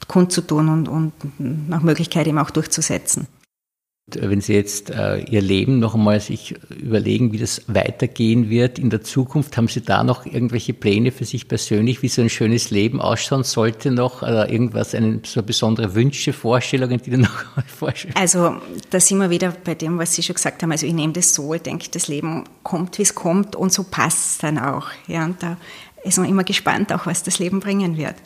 kundzutun 0.09 0.68
und, 0.68 0.88
und 0.88 1.12
nach 1.38 1.83
Möglichkeit 1.83 2.27
eben 2.27 2.38
auch 2.38 2.51
durchzusetzen. 2.51 3.27
Wenn 4.09 4.40
Sie 4.40 4.53
jetzt 4.55 4.90
äh, 4.90 5.18
Ihr 5.18 5.40
Leben 5.40 5.79
noch 5.79 5.95
einmal 5.95 6.21
sich 6.21 6.57
überlegen, 6.68 7.33
wie 7.33 7.38
das 7.38 7.62
weitergehen 7.68 8.51
wird 8.51 8.79
in 8.79 8.90
der 8.90 9.03
Zukunft, 9.03 9.57
haben 9.57 9.68
Sie 9.68 9.81
da 9.81 10.03
noch 10.03 10.27
irgendwelche 10.27 10.75
Pläne 10.75 11.12
für 11.12 11.25
sich 11.25 11.47
persönlich, 11.47 12.03
wie 12.03 12.09
so 12.09 12.21
ein 12.21 12.29
schönes 12.29 12.71
Leben 12.71 13.01
ausschauen 13.01 13.45
sollte 13.45 13.92
noch? 13.92 14.23
Oder 14.23 14.51
irgendwas, 14.51 14.95
eine, 14.97 15.21
so 15.25 15.42
besondere 15.42 15.95
Wünsche, 15.95 16.33
Vorstellungen, 16.33 17.01
die 17.01 17.11
dann 17.11 17.21
noch 17.21 17.64
vorstellen? 17.66 18.14
Also 18.16 18.57
da 18.90 18.99
sind 18.99 19.18
wir 19.18 19.31
wieder 19.31 19.55
bei 19.64 19.77
dem, 19.77 19.99
was 19.99 20.14
Sie 20.14 20.23
schon 20.25 20.35
gesagt 20.35 20.62
haben. 20.62 20.73
Also 20.73 20.87
ich 20.87 20.95
nehme 20.95 21.12
das 21.12 21.33
so, 21.33 21.55
ich 21.55 21.62
denke, 21.62 21.88
das 21.90 22.09
Leben 22.09 22.45
kommt, 22.64 22.99
wie 22.99 23.03
es 23.03 23.14
kommt 23.14 23.55
und 23.55 23.73
so 23.73 23.85
passt 23.85 24.33
es 24.33 24.38
dann 24.38 24.59
auch. 24.59 24.88
Ja, 25.07 25.25
und 25.25 25.42
da 25.42 25.57
ist 26.05 26.19
man 26.19 26.29
immer 26.29 26.45
gespannt, 26.45 26.93
auch 26.93 27.07
was 27.07 27.23
das 27.23 27.38
Leben 27.38 27.61
bringen 27.61 27.97
wird. 27.97 28.17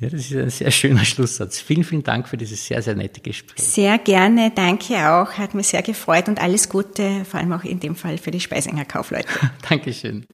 Ja, 0.00 0.08
das 0.08 0.30
ist 0.30 0.34
ein 0.34 0.50
sehr 0.50 0.70
schöner 0.70 1.04
Schlusssatz. 1.04 1.60
Vielen, 1.60 1.84
vielen 1.84 2.02
Dank 2.02 2.28
für 2.28 2.36
dieses 2.36 2.66
sehr, 2.66 2.82
sehr 2.82 2.94
nette 2.94 3.20
Gespräch. 3.20 3.62
Sehr 3.62 3.98
gerne, 3.98 4.50
danke 4.54 4.94
auch. 5.08 5.32
Hat 5.34 5.54
mich 5.54 5.68
sehr 5.68 5.82
gefreut 5.82 6.28
und 6.28 6.40
alles 6.40 6.68
Gute, 6.68 7.24
vor 7.24 7.38
allem 7.38 7.52
auch 7.52 7.64
in 7.64 7.78
dem 7.78 7.94
Fall 7.94 8.18
für 8.18 8.30
die 8.30 8.40
Speisinger 8.40 8.84
Kaufleute. 8.84 9.28
Dankeschön. 9.68 10.26